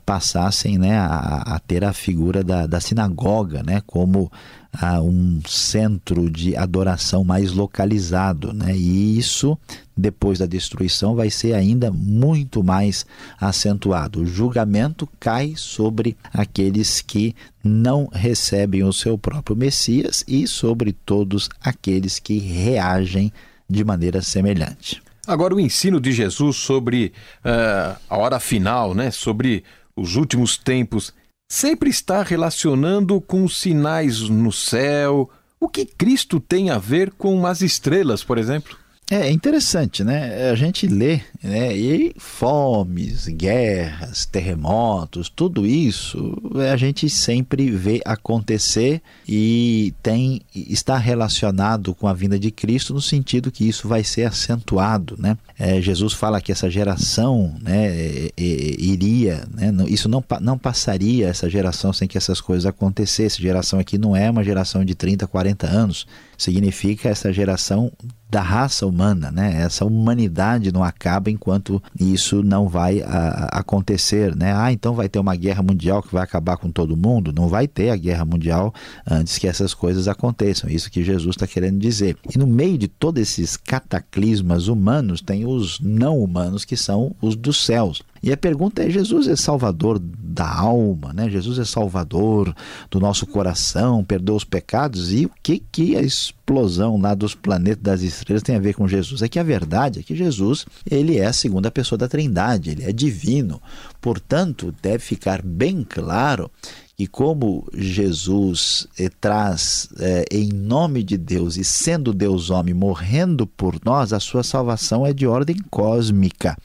passassem 0.00 0.78
né, 0.78 0.98
a, 0.98 1.54
a 1.54 1.58
ter 1.58 1.84
a 1.84 1.92
figura 1.92 2.42
da, 2.42 2.66
da 2.66 2.80
sinagoga 2.80 3.62
né, 3.62 3.82
como 3.86 4.30
a, 4.72 5.00
um 5.00 5.40
centro 5.46 6.30
de 6.30 6.56
adoração 6.56 7.24
mais 7.24 7.52
localizado. 7.52 8.52
Né, 8.52 8.76
e 8.76 9.18
isso, 9.18 9.58
depois 9.96 10.38
da 10.38 10.46
destruição, 10.46 11.14
vai 11.14 11.30
ser 11.30 11.54
ainda 11.54 11.90
muito 11.90 12.62
mais 12.62 13.06
acentuado. 13.40 14.22
O 14.22 14.26
julgamento 14.26 15.08
cai 15.18 15.54
sobre 15.56 16.16
aqueles 16.32 17.00
que 17.00 17.34
não 17.62 18.08
recebem 18.12 18.84
o 18.84 18.92
seu 18.92 19.18
próprio 19.18 19.56
Messias 19.56 20.24
e 20.26 20.46
sobre 20.46 20.92
todos 20.92 21.48
aqueles 21.60 22.18
que 22.18 22.38
reagem 22.38 23.32
de 23.68 23.84
maneira 23.84 24.22
semelhante. 24.22 25.02
Agora, 25.28 25.54
o 25.54 25.60
ensino 25.60 26.00
de 26.00 26.10
Jesus 26.10 26.56
sobre 26.56 27.12
uh, 27.44 28.00
a 28.08 28.16
hora 28.16 28.40
final, 28.40 28.94
né? 28.94 29.10
sobre 29.10 29.62
os 29.98 30.16
últimos 30.16 30.56
tempos, 30.56 31.12
sempre 31.50 31.90
está 31.90 32.22
relacionando 32.22 33.20
com 33.20 33.48
sinais 33.48 34.20
no 34.20 34.52
céu. 34.52 35.30
O 35.60 35.68
que 35.68 35.84
Cristo 35.84 36.38
tem 36.38 36.70
a 36.70 36.78
ver 36.78 37.10
com 37.12 37.46
as 37.46 37.62
estrelas, 37.62 38.22
por 38.22 38.38
exemplo? 38.38 38.76
É 39.10 39.30
interessante, 39.30 40.04
né? 40.04 40.50
A 40.50 40.54
gente 40.54 40.86
lê, 40.86 41.20
né? 41.42 41.74
E 41.74 42.14
fomes, 42.18 43.26
guerras, 43.26 44.26
terremotos, 44.26 45.30
tudo 45.34 45.66
isso 45.66 46.36
a 46.70 46.76
gente 46.76 47.08
sempre 47.08 47.70
vê 47.70 48.02
acontecer 48.04 49.00
e 49.26 49.94
tem 50.02 50.42
está 50.54 50.98
relacionado 50.98 51.94
com 51.94 52.06
a 52.06 52.12
vinda 52.12 52.38
de 52.38 52.50
Cristo 52.50 52.92
no 52.92 53.00
sentido 53.00 53.50
que 53.50 53.66
isso 53.66 53.88
vai 53.88 54.04
ser 54.04 54.24
acentuado, 54.24 55.16
né? 55.18 55.38
É, 55.58 55.80
Jesus 55.80 56.12
fala 56.12 56.40
que 56.40 56.52
essa 56.52 56.68
geração, 56.68 57.54
né, 57.62 58.28
iria, 58.36 59.48
né? 59.54 59.72
Isso 59.88 60.08
não 60.08 60.22
não 60.42 60.58
passaria 60.58 61.28
essa 61.28 61.48
geração 61.48 61.94
sem 61.94 62.06
que 62.06 62.18
essas 62.18 62.42
coisas 62.42 62.66
acontecessem. 62.66 63.40
Geração 63.40 63.78
aqui 63.78 63.96
não 63.96 64.14
é 64.14 64.30
uma 64.30 64.44
geração 64.44 64.84
de 64.84 64.94
30, 64.94 65.26
40 65.26 65.66
anos 65.66 66.06
significa 66.38 67.08
essa 67.08 67.32
geração 67.32 67.92
da 68.30 68.42
raça 68.42 68.86
humana, 68.86 69.30
né? 69.30 69.62
Essa 69.62 69.84
humanidade 69.84 70.70
não 70.70 70.84
acaba 70.84 71.30
enquanto 71.30 71.82
isso 71.98 72.42
não 72.42 72.68
vai 72.68 73.00
a, 73.00 73.48
acontecer, 73.52 74.36
né? 74.36 74.52
Ah, 74.54 74.70
então 74.70 74.94
vai 74.94 75.08
ter 75.08 75.18
uma 75.18 75.34
guerra 75.34 75.62
mundial 75.62 76.02
que 76.02 76.12
vai 76.12 76.22
acabar 76.22 76.58
com 76.58 76.70
todo 76.70 76.96
mundo? 76.96 77.32
Não 77.32 77.48
vai 77.48 77.66
ter 77.66 77.90
a 77.90 77.96
guerra 77.96 78.24
mundial 78.24 78.72
antes 79.10 79.38
que 79.38 79.48
essas 79.48 79.72
coisas 79.72 80.06
aconteçam. 80.06 80.68
Isso 80.70 80.90
que 80.90 81.02
Jesus 81.02 81.36
está 81.36 81.46
querendo 81.46 81.78
dizer. 81.78 82.16
E 82.32 82.38
no 82.38 82.46
meio 82.46 82.76
de 82.76 82.86
todos 82.86 83.20
esses 83.20 83.56
cataclismas 83.56 84.68
humanos 84.68 85.22
tem 85.22 85.46
os 85.46 85.80
não 85.80 86.18
humanos 86.18 86.64
que 86.64 86.76
são 86.76 87.16
os 87.20 87.34
dos 87.34 87.64
céus. 87.64 88.02
E 88.22 88.32
a 88.32 88.36
pergunta 88.36 88.82
é: 88.82 88.90
Jesus 88.90 89.28
é 89.28 89.36
salvador 89.36 89.98
da 89.98 90.48
alma, 90.48 91.12
né? 91.12 91.28
Jesus 91.28 91.58
é 91.58 91.64
salvador 91.64 92.54
do 92.90 93.00
nosso 93.00 93.26
coração, 93.26 94.04
perdoa 94.04 94.36
os 94.36 94.44
pecados? 94.44 95.12
E 95.12 95.26
o 95.26 95.30
que, 95.42 95.58
que 95.58 95.96
a 95.96 96.02
explosão 96.02 97.00
lá 97.00 97.14
dos 97.14 97.34
planetas 97.34 97.82
das 97.82 98.02
estrelas 98.02 98.42
tem 98.42 98.56
a 98.56 98.60
ver 98.60 98.74
com 98.74 98.86
Jesus? 98.86 99.22
É 99.22 99.28
que 99.28 99.38
a 99.38 99.42
verdade 99.42 100.00
é 100.00 100.02
que 100.02 100.14
Jesus 100.14 100.66
ele 100.88 101.18
é 101.18 101.26
a 101.26 101.32
segunda 101.32 101.70
pessoa 101.70 101.98
da 101.98 102.08
Trindade, 102.08 102.70
ele 102.70 102.84
é 102.84 102.92
divino. 102.92 103.60
Portanto, 104.00 104.74
deve 104.82 105.00
ficar 105.00 105.42
bem 105.42 105.84
claro 105.88 106.50
e 106.98 107.06
como 107.06 107.64
Jesus 107.72 108.88
eh, 108.98 109.08
traz 109.20 109.88
eh, 110.00 110.24
em 110.32 110.48
nome 110.48 111.04
de 111.04 111.16
Deus 111.16 111.56
e 111.56 111.62
sendo 111.62 112.12
Deus 112.12 112.50
homem 112.50 112.74
morrendo 112.74 113.46
por 113.46 113.76
nós, 113.84 114.12
a 114.12 114.18
sua 114.18 114.42
salvação 114.42 115.06
é 115.06 115.12
de 115.12 115.24
ordem 115.24 115.56
cósmica. 115.70 116.56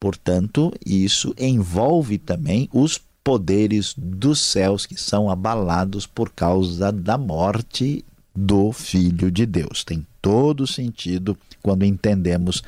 Portanto, 0.00 0.72
isso 0.84 1.34
envolve 1.38 2.18
também 2.18 2.68
os 2.72 3.00
poderes 3.22 3.94
dos 3.96 4.40
céus 4.40 4.86
que 4.86 4.98
são 4.98 5.28
abalados 5.28 6.06
por 6.06 6.30
causa 6.30 6.90
da 6.92 7.18
morte 7.18 8.04
do 8.34 8.72
Filho 8.72 9.30
de 9.30 9.44
Deus. 9.44 9.84
Tem 9.84 10.06
todo 10.22 10.66
sentido 10.66 11.36
quando 11.60 11.84
entendemos 11.84 12.62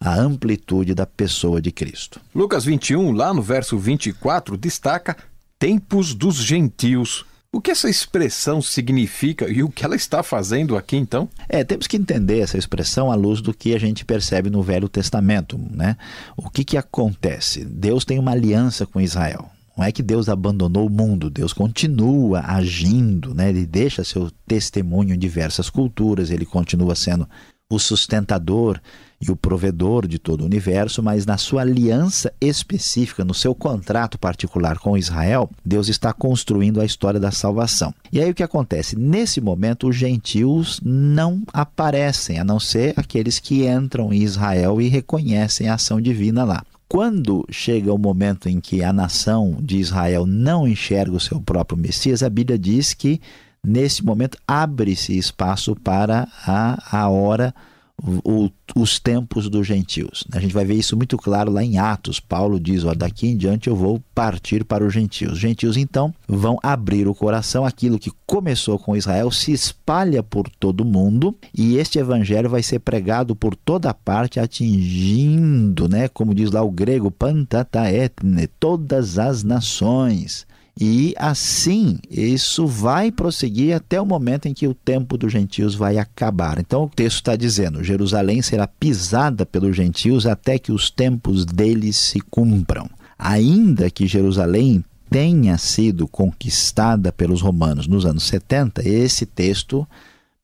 a 0.00 0.14
amplitude 0.14 0.94
da 0.94 1.06
pessoa 1.06 1.60
de 1.60 1.72
Cristo. 1.72 2.20
Lucas 2.34 2.64
21, 2.64 3.12
lá 3.12 3.34
no 3.34 3.42
verso 3.42 3.76
24, 3.76 4.56
destaca 4.56 5.16
tempos 5.58 6.14
dos 6.14 6.36
gentios. 6.36 7.24
O 7.56 7.60
que 7.62 7.70
essa 7.70 7.88
expressão 7.88 8.60
significa 8.60 9.48
e 9.48 9.62
o 9.62 9.70
que 9.70 9.82
ela 9.82 9.96
está 9.96 10.22
fazendo 10.22 10.76
aqui 10.76 10.94
então? 10.94 11.26
É, 11.48 11.64
temos 11.64 11.86
que 11.86 11.96
entender 11.96 12.40
essa 12.40 12.58
expressão 12.58 13.10
à 13.10 13.14
luz 13.14 13.40
do 13.40 13.54
que 13.54 13.74
a 13.74 13.78
gente 13.78 14.04
percebe 14.04 14.50
no 14.50 14.62
Velho 14.62 14.90
Testamento, 14.90 15.58
né? 15.70 15.96
O 16.36 16.50
que 16.50 16.62
que 16.62 16.76
acontece? 16.76 17.64
Deus 17.64 18.04
tem 18.04 18.18
uma 18.18 18.32
aliança 18.32 18.84
com 18.84 19.00
Israel. 19.00 19.48
Não 19.74 19.82
é 19.82 19.90
que 19.90 20.02
Deus 20.02 20.28
abandonou 20.28 20.86
o 20.86 20.90
mundo, 20.90 21.30
Deus 21.30 21.54
continua 21.54 22.42
agindo, 22.46 23.34
né? 23.34 23.48
Ele 23.48 23.64
deixa 23.64 24.04
seu 24.04 24.30
testemunho 24.46 25.14
em 25.14 25.18
diversas 25.18 25.70
culturas, 25.70 26.30
ele 26.30 26.44
continua 26.44 26.94
sendo 26.94 27.26
o 27.68 27.78
sustentador 27.78 28.80
e 29.20 29.30
o 29.30 29.36
provedor 29.36 30.06
de 30.06 30.18
todo 30.18 30.42
o 30.42 30.44
universo, 30.44 31.02
mas 31.02 31.24
na 31.26 31.36
sua 31.36 31.62
aliança 31.62 32.32
específica, 32.40 33.24
no 33.24 33.34
seu 33.34 33.54
contrato 33.54 34.18
particular 34.18 34.78
com 34.78 34.96
Israel, 34.96 35.50
Deus 35.64 35.88
está 35.88 36.12
construindo 36.12 36.80
a 36.80 36.84
história 36.84 37.18
da 37.18 37.30
salvação. 37.30 37.94
E 38.12 38.20
aí 38.20 38.30
o 38.30 38.34
que 38.34 38.42
acontece? 38.42 38.94
Nesse 38.96 39.40
momento, 39.40 39.88
os 39.88 39.96
gentios 39.96 40.80
não 40.84 41.42
aparecem, 41.52 42.38
a 42.38 42.44
não 42.44 42.60
ser 42.60 42.92
aqueles 42.96 43.40
que 43.40 43.66
entram 43.66 44.12
em 44.12 44.22
Israel 44.22 44.80
e 44.80 44.88
reconhecem 44.88 45.68
a 45.68 45.74
ação 45.74 46.00
divina 46.00 46.44
lá. 46.44 46.62
quando 46.88 47.44
chega 47.50 47.92
o 47.92 47.98
momento 47.98 48.48
em 48.48 48.60
que 48.60 48.82
a 48.82 48.92
nação 48.92 49.58
de 49.60 49.76
Israel 49.78 50.24
não 50.24 50.68
enxerga 50.68 51.16
o 51.16 51.20
seu 51.20 51.40
próprio 51.40 51.76
Messias, 51.76 52.22
a 52.22 52.30
Bíblia 52.30 52.58
diz 52.58 52.94
que 52.94 53.20
nesse 53.66 54.04
momento 54.04 54.38
abre-se 54.46 55.18
espaço 55.18 55.74
para 55.74 56.28
a, 56.46 57.00
a 57.02 57.08
hora 57.08 57.54
o, 58.02 58.50
os 58.74 58.98
tempos 58.98 59.48
dos 59.48 59.66
gentios. 59.66 60.24
A 60.32 60.38
gente 60.38 60.52
vai 60.52 60.64
ver 60.64 60.74
isso 60.74 60.96
muito 60.96 61.16
claro 61.16 61.50
lá 61.50 61.64
em 61.64 61.78
Atos. 61.78 62.20
Paulo 62.20 62.60
diz: 62.60 62.84
ó, 62.84 62.94
daqui 62.94 63.28
em 63.28 63.36
diante 63.36 63.68
eu 63.68 63.76
vou 63.76 64.02
partir 64.14 64.64
para 64.64 64.84
os 64.84 64.92
gentios. 64.92 65.32
Os 65.32 65.38
gentios 65.38 65.76
então 65.76 66.14
vão 66.28 66.58
abrir 66.62 67.08
o 67.08 67.14
coração, 67.14 67.64
aquilo 67.64 67.98
que 67.98 68.12
começou 68.26 68.78
com 68.78 68.96
Israel 68.96 69.30
se 69.30 69.52
espalha 69.52 70.22
por 70.22 70.48
todo 70.48 70.82
o 70.82 70.84
mundo 70.84 71.34
e 71.54 71.76
este 71.76 71.98
evangelho 71.98 72.50
vai 72.50 72.62
ser 72.62 72.80
pregado 72.80 73.34
por 73.34 73.56
toda 73.56 73.94
parte, 73.94 74.38
atingindo, 74.38 75.88
né, 75.88 76.08
como 76.08 76.34
diz 76.34 76.50
lá 76.50 76.62
o 76.62 76.70
grego, 76.70 77.10
pantataetne, 77.10 78.46
todas 78.46 79.18
as 79.18 79.42
nações. 79.42 80.46
E 80.78 81.14
assim, 81.16 81.98
isso 82.10 82.66
vai 82.66 83.10
prosseguir 83.10 83.74
até 83.74 83.98
o 83.98 84.04
momento 84.04 84.46
em 84.46 84.52
que 84.52 84.68
o 84.68 84.74
tempo 84.74 85.16
dos 85.16 85.32
gentios 85.32 85.74
vai 85.74 85.96
acabar. 85.96 86.58
Então 86.58 86.84
o 86.84 86.88
texto 86.88 87.16
está 87.16 87.34
dizendo: 87.34 87.82
Jerusalém 87.82 88.42
será 88.42 88.66
pisada 88.66 89.46
pelos 89.46 89.74
gentios 89.74 90.26
até 90.26 90.58
que 90.58 90.70
os 90.70 90.90
tempos 90.90 91.46
deles 91.46 91.96
se 91.96 92.20
cumpram. 92.20 92.90
Ainda 93.18 93.88
que 93.88 94.06
Jerusalém 94.06 94.84
tenha 95.08 95.56
sido 95.56 96.06
conquistada 96.06 97.10
pelos 97.10 97.40
romanos 97.40 97.86
nos 97.86 98.04
anos 98.04 98.24
70, 98.24 98.86
esse 98.86 99.24
texto 99.24 99.88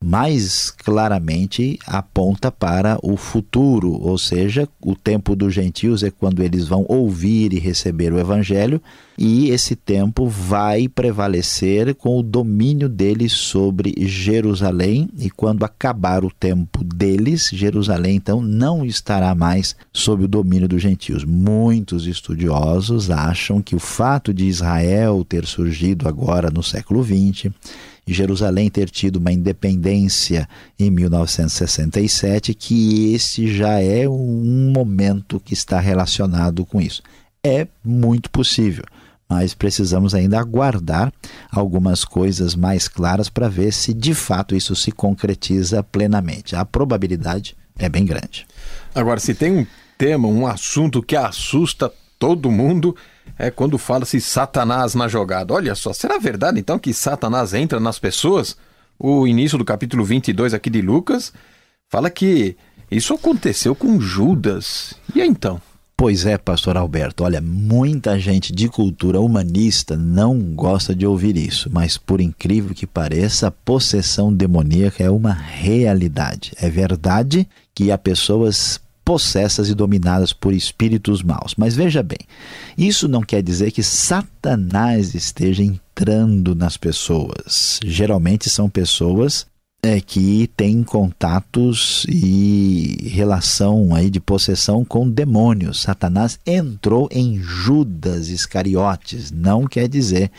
mais 0.02 0.70
claramente 0.70 1.78
aponta 1.86 2.50
para 2.50 2.98
o 3.02 3.16
futuro, 3.16 3.92
ou 3.92 4.18
seja, 4.18 4.68
o 4.80 4.94
tempo 4.94 5.36
dos 5.36 5.54
gentios 5.54 6.02
é 6.02 6.10
quando 6.10 6.42
eles 6.42 6.66
vão 6.66 6.84
ouvir 6.88 7.52
e 7.52 7.58
receber 7.58 8.12
o 8.12 8.18
evangelho, 8.18 8.80
e 9.16 9.50
esse 9.50 9.76
tempo 9.76 10.26
vai 10.26 10.88
prevalecer 10.88 11.94
com 11.94 12.18
o 12.18 12.22
domínio 12.22 12.88
deles 12.88 13.32
sobre 13.32 13.94
Jerusalém, 13.98 15.08
e 15.18 15.30
quando 15.30 15.64
acabar 15.64 16.24
o 16.24 16.30
tempo 16.30 16.82
deles, 16.82 17.50
Jerusalém 17.52 18.16
então 18.16 18.40
não 18.40 18.84
estará 18.84 19.34
mais 19.34 19.76
sob 19.92 20.24
o 20.24 20.28
domínio 20.28 20.68
dos 20.68 20.82
gentios. 20.82 21.24
Muitos 21.24 22.06
estudiosos 22.06 23.10
acham 23.10 23.62
que 23.62 23.76
o 23.76 23.80
fato 23.80 24.32
de 24.32 24.46
Israel 24.46 25.24
ter 25.28 25.46
surgido 25.46 26.08
agora 26.08 26.50
no 26.50 26.62
século 26.62 27.02
XX 28.06 28.14
Jerusalém 28.14 28.68
ter 28.68 28.90
tido 28.90 29.16
uma 29.16 29.32
independência 29.32 30.48
em 30.78 30.90
1967, 30.90 32.54
que 32.54 33.14
esse 33.14 33.54
já 33.54 33.80
é 33.80 34.08
um 34.08 34.72
momento 34.74 35.40
que 35.40 35.54
está 35.54 35.78
relacionado 35.80 36.64
com 36.64 36.80
isso. 36.80 37.02
É 37.44 37.66
muito 37.84 38.30
possível, 38.30 38.84
mas 39.28 39.54
precisamos 39.54 40.14
ainda 40.14 40.38
aguardar 40.38 41.12
algumas 41.50 42.04
coisas 42.04 42.54
mais 42.54 42.88
claras 42.88 43.28
para 43.28 43.48
ver 43.48 43.72
se 43.72 43.94
de 43.94 44.14
fato 44.14 44.54
isso 44.54 44.74
se 44.76 44.92
concretiza 44.92 45.82
plenamente. 45.82 46.54
A 46.54 46.64
probabilidade 46.64 47.56
é 47.78 47.88
bem 47.88 48.04
grande. 48.04 48.46
Agora, 48.94 49.18
se 49.18 49.34
tem 49.34 49.52
um 49.52 49.66
tema, 49.96 50.28
um 50.28 50.46
assunto 50.46 51.02
que 51.02 51.16
assusta 51.16 51.92
todo 52.18 52.50
mundo, 52.50 52.94
é 53.38 53.50
quando 53.50 53.78
fala-se 53.78 54.20
Satanás 54.20 54.94
na 54.94 55.08
jogada. 55.08 55.54
Olha 55.54 55.74
só, 55.74 55.92
será 55.92 56.18
verdade 56.18 56.60
então 56.60 56.78
que 56.78 56.92
Satanás 56.92 57.54
entra 57.54 57.80
nas 57.80 57.98
pessoas? 57.98 58.56
O 58.98 59.26
início 59.26 59.58
do 59.58 59.64
capítulo 59.64 60.04
22 60.04 60.54
aqui 60.54 60.70
de 60.70 60.80
Lucas 60.80 61.32
fala 61.88 62.08
que 62.08 62.56
isso 62.90 63.14
aconteceu 63.14 63.74
com 63.74 64.00
Judas. 64.00 64.94
E 65.14 65.20
então? 65.20 65.60
Pois 65.96 66.26
é, 66.26 66.36
pastor 66.36 66.76
Alberto. 66.76 67.22
Olha, 67.22 67.40
muita 67.40 68.18
gente 68.18 68.52
de 68.52 68.68
cultura 68.68 69.20
humanista 69.20 69.96
não 69.96 70.38
gosta 70.54 70.94
de 70.94 71.06
ouvir 71.06 71.36
isso, 71.36 71.70
mas 71.72 71.96
por 71.96 72.20
incrível 72.20 72.74
que 72.74 72.86
pareça, 72.86 73.46
a 73.46 73.50
possessão 73.50 74.32
demoníaca 74.32 75.02
é 75.02 75.10
uma 75.10 75.32
realidade. 75.32 76.52
É 76.60 76.68
verdade 76.68 77.48
que 77.74 77.92
há 77.92 77.98
pessoas 77.98 78.80
possessas 79.12 79.68
e 79.68 79.74
dominadas 79.74 80.32
por 80.32 80.54
espíritos 80.54 81.22
maus. 81.22 81.54
Mas 81.54 81.76
veja 81.76 82.02
bem, 82.02 82.20
isso 82.78 83.06
não 83.06 83.20
quer 83.20 83.42
dizer 83.42 83.70
que 83.70 83.82
Satanás 83.82 85.14
esteja 85.14 85.62
entrando 85.62 86.54
nas 86.54 86.78
pessoas. 86.78 87.78
Geralmente 87.84 88.48
são 88.48 88.70
pessoas 88.70 89.46
é, 89.82 90.00
que 90.00 90.48
têm 90.56 90.82
contatos 90.82 92.06
e 92.08 93.06
relação 93.10 93.94
aí 93.94 94.08
de 94.08 94.18
possessão 94.18 94.82
com 94.82 95.06
demônios. 95.06 95.82
Satanás 95.82 96.38
entrou 96.46 97.06
em 97.12 97.38
Judas 97.38 98.28
Iscariotes. 98.28 99.30
Não 99.30 99.66
quer 99.66 99.88
dizer 99.88 100.30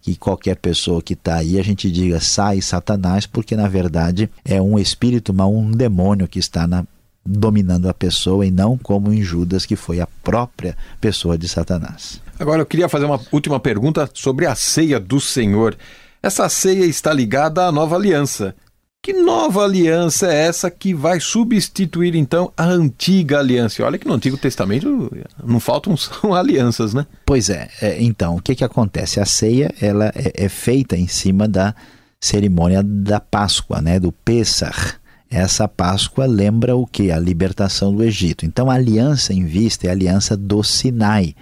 que 0.00 0.14
qualquer 0.14 0.54
pessoa 0.54 1.02
que 1.02 1.14
está 1.14 1.34
aí 1.34 1.58
a 1.58 1.64
gente 1.64 1.90
diga 1.90 2.20
sai 2.20 2.60
Satanás, 2.60 3.26
porque 3.26 3.56
na 3.56 3.66
verdade 3.66 4.30
é 4.44 4.62
um 4.62 4.78
espírito 4.78 5.34
mau, 5.34 5.52
um 5.52 5.72
demônio 5.72 6.28
que 6.28 6.38
está 6.38 6.64
na 6.68 6.86
dominando 7.24 7.88
a 7.88 7.94
pessoa 7.94 8.46
e 8.46 8.50
não 8.50 8.76
como 8.76 9.12
em 9.12 9.22
Judas, 9.22 9.66
que 9.66 9.76
foi 9.76 10.00
a 10.00 10.08
própria 10.22 10.76
pessoa 11.00 11.36
de 11.36 11.48
Satanás. 11.48 12.20
Agora 12.38 12.62
eu 12.62 12.66
queria 12.66 12.88
fazer 12.88 13.04
uma 13.04 13.20
última 13.30 13.60
pergunta 13.60 14.08
sobre 14.14 14.46
a 14.46 14.54
ceia 14.54 14.98
do 14.98 15.20
Senhor. 15.20 15.76
Essa 16.22 16.48
ceia 16.48 16.84
está 16.84 17.12
ligada 17.12 17.66
à 17.66 17.72
nova 17.72 17.96
aliança. 17.96 18.54
Que 19.02 19.14
nova 19.14 19.64
aliança 19.64 20.30
é 20.30 20.46
essa 20.46 20.70
que 20.70 20.92
vai 20.92 21.18
substituir 21.20 22.14
então 22.14 22.52
a 22.54 22.64
antiga 22.64 23.38
aliança? 23.38 23.82
Olha 23.82 23.98
que 23.98 24.06
no 24.06 24.12
Antigo 24.12 24.36
Testamento 24.36 25.10
não 25.42 25.58
faltam 25.58 25.96
são 25.98 26.34
alianças, 26.34 26.92
né? 26.92 27.06
Pois 27.24 27.48
é. 27.48 27.70
é 27.80 28.02
então, 28.02 28.36
o 28.36 28.42
que, 28.42 28.54
que 28.54 28.64
acontece? 28.64 29.18
A 29.18 29.24
ceia 29.24 29.74
ela 29.80 30.12
é, 30.14 30.44
é 30.44 30.48
feita 30.50 30.98
em 30.98 31.08
cima 31.08 31.48
da 31.48 31.74
cerimônia 32.20 32.82
da 32.82 33.18
Páscoa, 33.18 33.80
né? 33.80 33.98
Do 33.98 34.12
Pessah. 34.12 34.99
Essa 35.30 35.68
Páscoa 35.68 36.26
lembra 36.26 36.74
o 36.74 36.84
que? 36.84 37.12
A 37.12 37.18
libertação 37.18 37.94
do 37.94 38.02
Egito. 38.02 38.44
Então 38.44 38.68
a 38.68 38.74
aliança 38.74 39.32
em 39.32 39.44
vista 39.44 39.86
é 39.86 39.90
a 39.90 39.92
aliança 39.92 40.36
do 40.36 40.62
Sinai, 40.64 41.36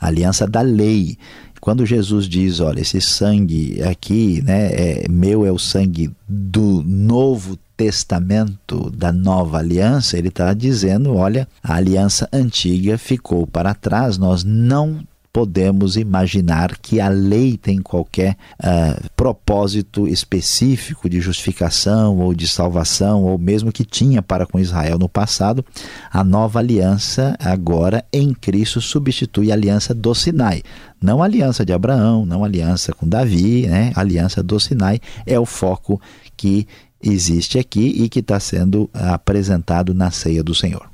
a 0.00 0.06
aliança 0.06 0.46
da 0.46 0.60
lei. 0.60 1.18
Quando 1.60 1.84
Jesus 1.84 2.28
diz, 2.28 2.60
olha, 2.60 2.80
esse 2.80 3.00
sangue 3.00 3.82
aqui, 3.82 4.40
né, 4.42 4.66
é, 4.72 5.08
meu 5.08 5.44
é 5.44 5.50
o 5.50 5.58
sangue 5.58 6.12
do 6.28 6.82
Novo 6.86 7.58
Testamento, 7.76 8.90
da 8.90 9.10
nova 9.10 9.58
aliança, 9.58 10.16
ele 10.16 10.28
está 10.28 10.54
dizendo, 10.54 11.14
olha, 11.14 11.48
a 11.62 11.74
aliança 11.74 12.28
antiga 12.32 12.96
ficou 12.96 13.46
para 13.46 13.74
trás, 13.74 14.16
nós 14.16 14.44
não 14.44 15.00
podemos 15.34 15.96
imaginar 15.96 16.78
que 16.78 17.00
a 17.00 17.08
lei 17.08 17.56
tem 17.56 17.82
qualquer 17.82 18.36
uh, 18.60 19.10
propósito 19.16 20.06
específico 20.06 21.10
de 21.10 21.20
justificação 21.20 22.18
ou 22.18 22.32
de 22.32 22.46
salvação, 22.46 23.24
ou 23.24 23.36
mesmo 23.36 23.72
que 23.72 23.84
tinha 23.84 24.22
para 24.22 24.46
com 24.46 24.60
Israel 24.60 24.96
no 24.96 25.08
passado. 25.08 25.64
A 26.08 26.22
nova 26.22 26.60
aliança, 26.60 27.36
agora 27.40 28.04
em 28.12 28.32
Cristo, 28.32 28.80
substitui 28.80 29.50
a 29.50 29.54
aliança 29.54 29.92
do 29.92 30.14
Sinai. 30.14 30.62
Não 31.02 31.20
a 31.20 31.24
aliança 31.24 31.64
de 31.64 31.72
Abraão, 31.72 32.24
não 32.24 32.44
a 32.44 32.46
aliança 32.46 32.92
com 32.92 33.08
Davi, 33.08 33.66
né? 33.66 33.90
a 33.96 34.00
aliança 34.00 34.40
do 34.40 34.60
Sinai 34.60 35.00
é 35.26 35.36
o 35.36 35.44
foco 35.44 36.00
que 36.36 36.64
existe 37.02 37.58
aqui 37.58 38.04
e 38.04 38.08
que 38.08 38.20
está 38.20 38.38
sendo 38.38 38.88
apresentado 38.94 39.92
na 39.92 40.12
ceia 40.12 40.44
do 40.44 40.54
Senhor. 40.54 40.88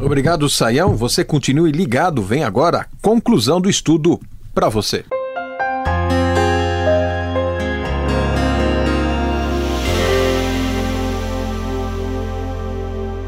Obrigado, 0.00 0.48
Saião. 0.48 0.94
Você 0.96 1.24
continue 1.24 1.72
ligado. 1.72 2.22
Vem 2.22 2.44
agora 2.44 2.80
a 2.80 2.86
conclusão 3.00 3.60
do 3.60 3.70
estudo 3.70 4.20
para 4.54 4.68
você. 4.68 5.04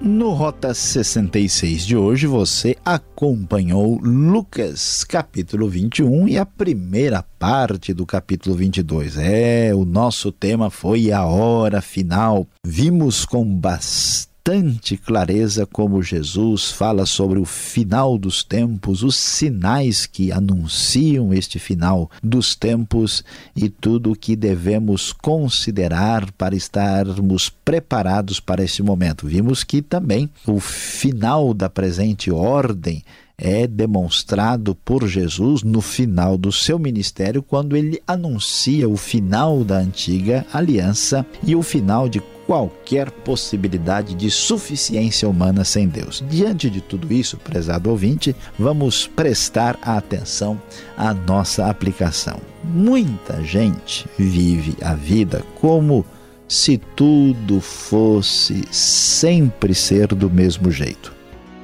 No 0.01 0.31
Rota 0.31 0.73
66 0.73 1.87
de 1.87 1.97
hoje 1.97 2.27
você 2.27 2.77
acompanhou 2.85 4.01
Lucas 4.03 5.05
capítulo 5.05 5.68
21 5.68 6.29
e 6.29 6.38
a 6.38 6.47
primeira 6.47 7.23
parte 7.38 7.92
do 7.92 8.07
capítulo 8.07 8.57
22. 8.57 9.18
É, 9.18 9.75
o 9.75 9.85
nosso 9.85 10.33
tema 10.33 10.71
foi 10.71 11.12
a 11.12 11.25
hora 11.25 11.81
final. 11.81 12.47
Vimos 12.64 13.25
com 13.25 13.44
bastante 13.44 14.29
bastante 14.49 14.97
clareza 14.97 15.67
como 15.67 16.03
Jesus 16.03 16.71
fala 16.71 17.05
sobre 17.05 17.39
o 17.39 17.45
final 17.45 18.17
dos 18.17 18.43
tempos, 18.43 19.03
os 19.03 19.15
sinais 19.15 20.07
que 20.07 20.33
anunciam 20.33 21.35
este 21.35 21.59
final 21.59 22.11
dos 22.23 22.55
tempos 22.55 23.23
e 23.55 23.69
tudo 23.69 24.13
o 24.13 24.17
que 24.17 24.35
devemos 24.35 25.13
considerar 25.13 26.33
para 26.33 26.57
estarmos 26.57 27.51
preparados 27.51 28.41
para 28.41 28.65
esse 28.65 28.83
momento. 28.83 29.27
Vimos 29.27 29.63
que 29.63 29.83
também 29.83 30.31
o 30.47 30.59
final 30.59 31.53
da 31.53 31.69
presente 31.69 32.31
ordem 32.31 33.05
é 33.37 33.67
demonstrado 33.67 34.75
por 34.75 35.07
Jesus 35.07 35.63
no 35.63 35.83
final 35.83 36.39
do 36.39 36.51
seu 36.51 36.79
ministério, 36.79 37.43
quando 37.43 37.77
ele 37.77 38.03
anuncia 38.07 38.89
o 38.89 38.97
final 38.97 39.63
da 39.63 39.77
antiga 39.77 40.47
aliança 40.51 41.27
e 41.45 41.55
o 41.55 41.63
final 41.63 42.09
de 42.09 42.23
qualquer 42.49 43.11
possibilidade 43.11 44.15
de 44.15 44.31
suficiência 44.31 45.29
humana 45.29 45.65
sem 45.65 45.87
Deus. 45.87 46.25
Diante 46.31 46.71
de 46.71 46.81
tudo 46.81 47.13
isso, 47.13 47.37
prezado 47.37 47.91
ouvinte, 47.91 48.35
vamos 48.59 49.07
prestar 49.07 49.79
atenção 49.83 50.59
à 50.97 51.13
nossa 51.13 51.69
aplicação. 51.69 52.41
Muita 52.65 53.45
gente 53.45 54.07
vive 54.19 54.75
a 54.81 54.95
vida 54.95 55.45
como 55.61 56.07
se 56.49 56.79
tudo 56.79 57.61
fosse 57.61 58.65
sempre 58.71 59.75
ser 59.75 60.07
do 60.15 60.31
mesmo 60.31 60.71
jeito. 60.71 61.13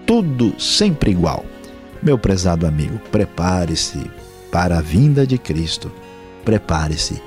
Tudo 0.06 0.54
sempre 0.60 1.12
igual. 1.12 1.46
Meu 2.02 2.18
prezado 2.18 2.66
amigo, 2.66 2.98
prepare-se 3.10 3.98
para 4.52 4.80
a 4.80 4.82
vinda 4.82 5.26
de 5.26 5.38
Cristo. 5.38 5.90
Prepare-se 6.44 7.22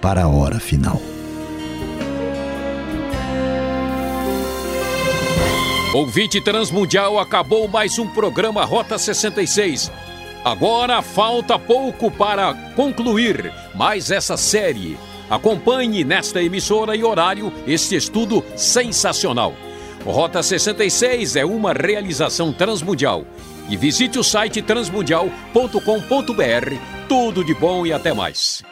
para 0.00 0.22
a 0.22 0.28
hora 0.28 0.58
final. 0.58 0.98
Ouvinte 5.94 6.40
Transmundial 6.40 7.20
acabou 7.20 7.68
mais 7.68 8.00
um 8.00 8.08
programa 8.08 8.64
Rota 8.64 8.98
66. 8.98 9.92
Agora 10.44 11.00
falta 11.00 11.56
pouco 11.56 12.10
para 12.10 12.52
concluir 12.74 13.52
mais 13.76 14.10
essa 14.10 14.36
série. 14.36 14.98
Acompanhe 15.30 16.02
nesta 16.02 16.42
emissora 16.42 16.96
e 16.96 17.04
horário 17.04 17.52
este 17.64 17.94
estudo 17.94 18.44
sensacional. 18.56 19.54
Rota 20.04 20.42
66 20.42 21.36
é 21.36 21.44
uma 21.44 21.72
realização 21.72 22.52
transmundial. 22.52 23.24
E 23.68 23.76
visite 23.76 24.18
o 24.18 24.24
site 24.24 24.60
transmundial.com.br. 24.62 27.06
Tudo 27.08 27.44
de 27.44 27.54
bom 27.54 27.86
e 27.86 27.92
até 27.92 28.12
mais. 28.12 28.64